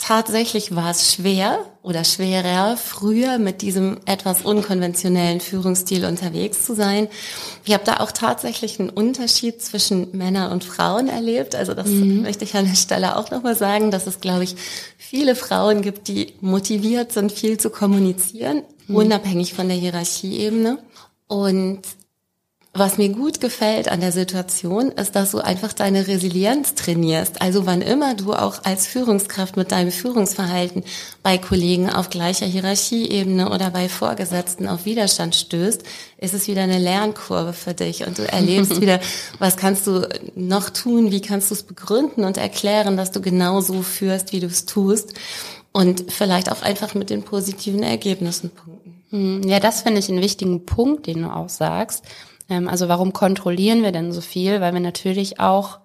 Tatsächlich 0.00 0.74
war 0.74 0.90
es 0.90 1.12
schwer 1.12 1.58
oder 1.82 2.04
schwerer, 2.04 2.78
früher 2.78 3.38
mit 3.38 3.60
diesem 3.60 3.98
etwas 4.06 4.42
unkonventionellen 4.42 5.40
Führungsstil 5.40 6.06
unterwegs 6.06 6.64
zu 6.64 6.74
sein. 6.74 7.06
Ich 7.66 7.74
habe 7.74 7.84
da 7.84 7.98
auch 7.98 8.10
tatsächlich 8.10 8.80
einen 8.80 8.88
Unterschied 8.88 9.60
zwischen 9.60 10.16
Männern 10.16 10.52
und 10.52 10.64
Frauen 10.64 11.08
erlebt. 11.08 11.54
Also 11.54 11.74
das 11.74 11.86
mhm. 11.86 12.22
möchte 12.22 12.44
ich 12.44 12.56
an 12.56 12.64
der 12.64 12.76
Stelle 12.76 13.16
auch 13.16 13.30
nochmal 13.30 13.54
sagen, 13.54 13.90
dass 13.90 14.06
es, 14.06 14.20
glaube 14.20 14.44
ich, 14.44 14.56
viele 14.96 15.36
Frauen 15.36 15.82
gibt, 15.82 16.08
die 16.08 16.32
motiviert 16.40 17.12
sind, 17.12 17.30
viel 17.30 17.58
zu 17.58 17.68
kommunizieren, 17.68 18.62
mhm. 18.86 18.96
unabhängig 18.96 19.52
von 19.52 19.68
der 19.68 19.76
Hierarchieebene. 19.76 20.78
Und 21.28 21.82
was 22.80 22.96
mir 22.96 23.10
gut 23.10 23.42
gefällt 23.42 23.88
an 23.88 24.00
der 24.00 24.10
Situation, 24.10 24.90
ist, 24.90 25.14
dass 25.14 25.32
du 25.32 25.38
einfach 25.38 25.74
deine 25.74 26.08
Resilienz 26.08 26.74
trainierst. 26.74 27.42
Also 27.42 27.66
wann 27.66 27.82
immer 27.82 28.14
du 28.14 28.32
auch 28.32 28.64
als 28.64 28.86
Führungskraft 28.86 29.58
mit 29.58 29.70
deinem 29.70 29.92
Führungsverhalten 29.92 30.82
bei 31.22 31.36
Kollegen 31.36 31.90
auf 31.90 32.08
gleicher 32.08 32.46
Hierarchieebene 32.46 33.50
oder 33.50 33.70
bei 33.70 33.90
Vorgesetzten 33.90 34.66
auf 34.66 34.86
Widerstand 34.86 35.36
stößt, 35.36 35.82
ist 36.16 36.32
es 36.32 36.48
wieder 36.48 36.62
eine 36.62 36.78
Lernkurve 36.78 37.52
für 37.52 37.74
dich 37.74 38.06
und 38.06 38.16
du 38.16 38.26
erlebst 38.26 38.80
wieder, 38.80 38.98
was 39.38 39.58
kannst 39.58 39.86
du 39.86 40.08
noch 40.34 40.70
tun, 40.70 41.12
wie 41.12 41.20
kannst 41.20 41.50
du 41.50 41.54
es 41.54 41.62
begründen 41.62 42.24
und 42.24 42.38
erklären, 42.38 42.96
dass 42.96 43.12
du 43.12 43.20
genau 43.20 43.60
so 43.60 43.82
führst, 43.82 44.32
wie 44.32 44.40
du 44.40 44.46
es 44.46 44.64
tust 44.64 45.12
und 45.72 46.10
vielleicht 46.10 46.50
auch 46.50 46.62
einfach 46.62 46.94
mit 46.94 47.10
den 47.10 47.24
positiven 47.24 47.82
Ergebnissen 47.82 48.48
punkten. 48.48 49.02
Hm, 49.10 49.42
ja, 49.42 49.60
das 49.60 49.82
finde 49.82 49.98
ich 49.98 50.08
einen 50.08 50.22
wichtigen 50.22 50.64
Punkt, 50.64 51.06
den 51.06 51.22
du 51.22 51.28
auch 51.28 51.50
sagst 51.50 52.04
also 52.50 52.88
warum 52.88 53.12
kontrollieren 53.12 53.82
wir 53.82 53.92
denn 53.92 54.12
so 54.12 54.20
viel? 54.20 54.60
Weil 54.60 54.72
wir 54.72 54.80
natürlich 54.80 55.40
auch 55.40 55.80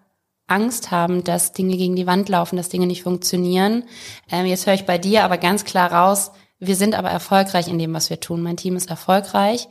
Angst 0.47 0.91
haben, 0.91 1.23
dass 1.23 1.53
Dinge 1.53 1.77
gegen 1.77 1.95
die 1.95 2.07
Wand 2.07 2.29
laufen, 2.29 2.57
dass 2.57 2.69
Dinge 2.69 2.87
nicht 2.87 3.03
funktionieren. 3.03 3.83
Ähm, 4.31 4.45
jetzt 4.45 4.67
höre 4.67 4.75
ich 4.75 4.85
bei 4.85 4.97
dir 4.97 5.23
aber 5.23 5.37
ganz 5.37 5.65
klar 5.65 5.91
raus, 5.91 6.31
wir 6.59 6.75
sind 6.75 6.95
aber 6.95 7.09
erfolgreich 7.09 7.67
in 7.67 7.79
dem, 7.79 7.93
was 7.93 8.09
wir 8.09 8.19
tun. 8.19 8.41
Mein 8.41 8.55
Team 8.57 8.75
ist 8.75 8.89
erfolgreich. 8.89 9.67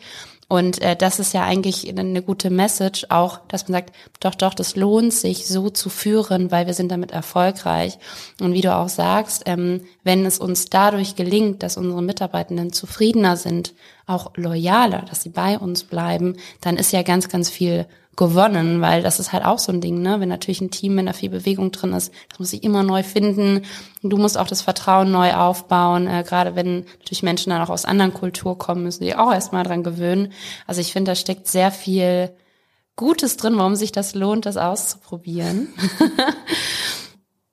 Und 0.54 0.80
äh, 0.82 0.94
das 0.94 1.18
ist 1.18 1.34
ja 1.34 1.42
eigentlich 1.42 1.88
eine 1.98 2.22
gute 2.22 2.48
Message, 2.48 3.06
auch, 3.08 3.40
dass 3.48 3.66
man 3.66 3.80
sagt, 3.80 3.92
doch, 4.20 4.36
doch, 4.36 4.54
das 4.54 4.76
lohnt 4.76 5.12
sich, 5.12 5.48
so 5.48 5.68
zu 5.68 5.88
führen, 5.88 6.52
weil 6.52 6.68
wir 6.68 6.74
sind 6.74 6.92
damit 6.92 7.10
erfolgreich. 7.10 7.98
Und 8.40 8.52
wie 8.52 8.60
du 8.60 8.72
auch 8.72 8.88
sagst, 8.88 9.42
ähm, 9.46 9.80
wenn 10.04 10.24
es 10.24 10.38
uns 10.38 10.66
dadurch 10.66 11.16
gelingt, 11.16 11.64
dass 11.64 11.76
unsere 11.76 12.04
Mitarbeitenden 12.04 12.72
zufriedener 12.72 13.36
sind, 13.36 13.74
auch 14.06 14.30
loyaler, 14.36 15.04
dass 15.10 15.24
sie 15.24 15.30
bei 15.30 15.58
uns 15.58 15.82
bleiben, 15.82 16.36
dann 16.60 16.76
ist 16.76 16.92
ja 16.92 17.02
ganz, 17.02 17.28
ganz 17.28 17.50
viel 17.50 17.86
gewonnen, 18.16 18.80
weil 18.80 19.02
das 19.02 19.18
ist 19.18 19.32
halt 19.32 19.44
auch 19.44 19.58
so 19.58 19.72
ein 19.72 19.80
Ding, 19.80 20.02
ne? 20.02 20.20
Wenn 20.20 20.28
natürlich 20.28 20.60
ein 20.60 20.70
Team, 20.70 20.96
wenn 20.96 21.06
da 21.06 21.12
viel 21.12 21.30
Bewegung 21.30 21.72
drin 21.72 21.92
ist, 21.92 22.12
das 22.28 22.38
muss 22.38 22.50
sich 22.50 22.62
immer 22.62 22.82
neu 22.82 23.02
finden. 23.02 23.62
Du 24.02 24.16
musst 24.16 24.38
auch 24.38 24.46
das 24.46 24.62
Vertrauen 24.62 25.10
neu 25.10 25.34
aufbauen. 25.34 26.06
Äh, 26.06 26.24
gerade 26.26 26.54
wenn 26.54 26.84
natürlich 26.98 27.22
Menschen 27.22 27.50
dann 27.50 27.62
auch 27.62 27.70
aus 27.70 27.84
anderen 27.84 28.14
Kulturen 28.14 28.58
kommen, 28.58 28.82
müssen 28.82 29.04
die 29.04 29.16
auch 29.16 29.32
erstmal 29.32 29.64
dran 29.64 29.82
gewöhnen. 29.82 30.32
Also 30.66 30.80
ich 30.80 30.92
finde, 30.92 31.12
da 31.12 31.14
steckt 31.14 31.48
sehr 31.48 31.70
viel 31.70 32.30
Gutes 32.96 33.36
drin, 33.36 33.56
warum 33.56 33.74
sich 33.74 33.90
das 33.90 34.14
lohnt, 34.14 34.46
das 34.46 34.56
auszuprobieren. 34.56 35.68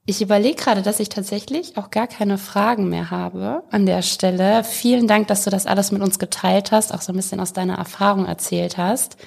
Ich 0.08 0.20
überlege 0.20 0.56
gerade, 0.56 0.82
dass 0.82 1.00
ich 1.00 1.10
tatsächlich 1.10 1.78
auch 1.78 1.92
gar 1.92 2.08
keine 2.08 2.40
Fragen 2.40 2.90
mehr 2.90 3.12
habe 3.12 3.64
an 3.70 3.86
der 3.86 4.02
Stelle. 4.02 4.64
Vielen 4.64 5.08
Dank, 5.08 5.28
dass 5.28 5.44
du 5.44 5.52
das 5.52 5.68
alles 5.68 5.92
mit 5.92 6.02
uns 6.02 6.18
geteilt 6.18 6.72
hast, 6.72 6.92
auch 6.92 7.02
so 7.02 7.14
ein 7.14 7.16
bisschen 7.16 7.40
aus 7.40 7.54
deiner 7.54 7.76
Erfahrung 7.76 8.26
erzählt 8.26 8.78
hast. 8.78 9.18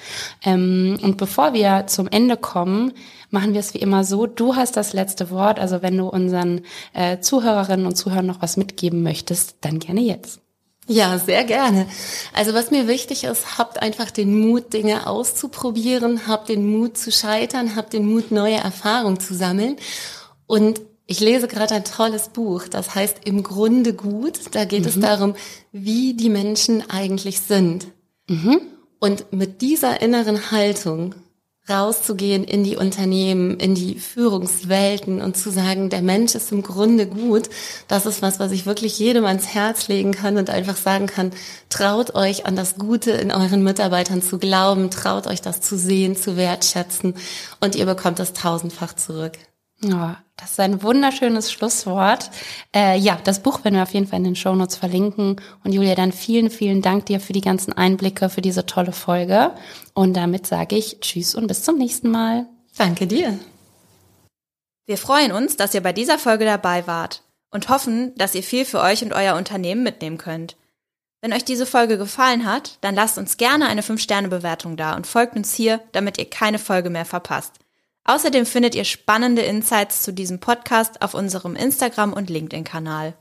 Ähm, 0.45 0.99
und 1.01 1.17
bevor 1.17 1.53
wir 1.53 1.87
zum 1.87 2.09
Ende 2.09 2.37
kommen, 2.37 2.93
machen 3.31 3.53
wir 3.53 3.61
es 3.61 3.73
wie 3.73 3.79
immer 3.79 4.03
so. 4.03 4.27
Du 4.27 4.57
hast 4.57 4.77
das 4.77 4.93
letzte 4.93 5.31
Wort. 5.31 5.61
Also 5.61 5.81
wenn 5.81 5.97
du 5.97 6.09
unseren 6.09 6.63
äh, 6.93 7.21
Zuhörerinnen 7.21 7.87
und 7.87 7.95
Zuhörern 7.95 8.27
noch 8.27 8.43
was 8.43 8.57
mitgeben 8.57 9.05
möchtest, 9.05 9.59
dann 9.61 9.79
gerne 9.79 10.01
jetzt. 10.01 10.41
Ja, 10.89 11.19
sehr 11.19 11.45
gerne. 11.45 11.87
Also 12.35 12.53
was 12.53 12.73
mir 12.73 12.89
wichtig 12.89 13.23
ist, 13.23 13.59
habt 13.59 13.81
einfach 13.81 14.11
den 14.11 14.41
Mut, 14.41 14.73
Dinge 14.73 15.07
auszuprobieren, 15.07 16.27
habt 16.27 16.49
den 16.49 16.67
Mut 16.67 16.99
zu 16.99 17.13
scheitern, 17.13 17.77
habt 17.77 17.93
den 17.93 18.07
Mut, 18.07 18.33
neue 18.33 18.57
Erfahrungen 18.57 19.21
zu 19.21 19.35
sammeln 19.35 19.77
und 20.47 20.81
ich 21.07 21.21
lese 21.21 21.49
gerade 21.49 21.75
ein 21.75 21.85
tolles 21.85 22.29
Buch, 22.29 22.67
das 22.69 22.95
heißt 22.95 23.21
Im 23.25 23.43
Grunde 23.43 23.93
gut. 23.93 24.41
Da 24.53 24.65
geht 24.65 24.83
mhm. 24.83 24.89
es 24.89 25.01
darum, 25.01 25.35
wie 25.71 26.15
die 26.15 26.31
Menschen 26.31 26.89
eigentlich 26.89 27.41
sind. 27.41 27.89
Mhm. 28.29 28.61
Und 29.01 29.33
mit 29.33 29.61
dieser 29.61 30.01
inneren 30.01 30.51
Haltung 30.51 31.15
rauszugehen 31.69 32.45
in 32.45 32.63
die 32.63 32.77
Unternehmen, 32.77 33.59
in 33.59 33.75
die 33.75 33.99
Führungswelten 33.99 35.23
und 35.23 35.37
zu 35.37 35.51
sagen, 35.51 35.89
der 35.89 36.03
Mensch 36.03 36.35
ist 36.35 36.53
im 36.53 36.63
Grunde 36.63 37.07
gut, 37.07 37.49
das 37.89 38.05
ist 38.05 38.21
was, 38.21 38.39
was 38.39 38.53
ich 38.53 38.67
wirklich 38.67 38.99
jedem 38.99 39.25
ans 39.25 39.49
Herz 39.49 39.89
legen 39.89 40.13
kann 40.13 40.37
und 40.37 40.51
einfach 40.51 40.77
sagen 40.77 41.07
kann, 41.07 41.33
traut 41.71 42.15
euch 42.15 42.45
an 42.45 42.55
das 42.55 42.77
Gute 42.77 43.13
in 43.13 43.31
euren 43.31 43.63
Mitarbeitern 43.63 44.21
zu 44.21 44.39
glauben, 44.39 44.91
traut 44.91 45.27
euch 45.27 45.41
das 45.41 45.63
zu 45.63 45.79
sehen, 45.79 46.17
zu 46.17 46.37
wertschätzen 46.37 47.15
und 47.61 47.77
ihr 47.77 47.87
bekommt 47.87 48.19
das 48.19 48.35
tausendfach 48.35 48.95
zurück. 48.95 49.33
Ja, 49.83 50.23
das 50.37 50.53
ist 50.53 50.61
ein 50.61 50.83
wunderschönes 50.83 51.53
Schlusswort. 51.53 52.31
Äh, 52.75 52.99
ja, 52.99 53.19
das 53.23 53.43
Buch 53.43 53.65
werden 53.65 53.77
wir 53.77 53.83
auf 53.83 53.95
jeden 53.95 54.07
Fall 54.07 54.19
in 54.19 54.25
den 54.25 54.37
Shownotes 54.37 54.77
verlinken. 54.77 55.41
Und 55.63 55.73
Julia, 55.73 55.95
dann 55.95 56.13
vielen, 56.13 56.51
vielen 56.51 56.83
Dank 56.83 57.07
dir 57.07 57.21
für 57.21 57.33
die 57.33 57.41
ganzen 57.41 57.73
Einblicke, 57.73 58.29
für 58.29 58.41
diese 58.41 58.67
tolle 58.67 58.93
Folge. 58.93 59.53
Und 59.93 60.15
damit 60.15 60.47
sage 60.47 60.77
ich 60.77 60.99
Tschüss 61.01 61.35
und 61.35 61.47
bis 61.47 61.63
zum 61.63 61.79
nächsten 61.79 62.11
Mal. 62.11 62.47
Danke 62.77 63.07
dir. 63.07 63.39
Wir 64.87 64.99
freuen 64.99 65.33
uns, 65.33 65.57
dass 65.57 65.75
ihr 65.75 65.83
bei 65.83 65.93
dieser 65.93 66.19
Folge 66.19 66.45
dabei 66.45 66.87
wart 66.87 67.23
und 67.51 67.69
hoffen, 67.69 68.15
dass 68.17 68.35
ihr 68.35 68.43
viel 68.43 68.65
für 68.65 68.81
euch 68.81 69.03
und 69.03 69.13
euer 69.13 69.37
Unternehmen 69.37 69.83
mitnehmen 69.83 70.19
könnt. 70.19 70.57
Wenn 71.23 71.33
euch 71.33 71.45
diese 71.45 71.65
Folge 71.65 71.97
gefallen 71.97 72.45
hat, 72.45 72.77
dann 72.83 72.95
lasst 72.95 73.17
uns 73.17 73.39
gerne 73.39 73.67
eine 73.67 73.81
5-Sterne-Bewertung 73.81 74.77
da 74.77 74.95
und 74.95 75.07
folgt 75.07 75.37
uns 75.37 75.55
hier, 75.55 75.81
damit 75.93 76.19
ihr 76.19 76.29
keine 76.29 76.59
Folge 76.59 76.91
mehr 76.91 77.07
verpasst. 77.07 77.53
Außerdem 78.05 78.45
findet 78.45 78.75
ihr 78.75 78.85
spannende 78.85 79.43
Insights 79.43 80.03
zu 80.03 80.13
diesem 80.13 80.39
Podcast 80.39 81.01
auf 81.01 81.15
unserem 81.15 81.57
Instagram- 81.57 82.13
und 82.13 82.29
LinkedIn-Kanal. 82.29 83.15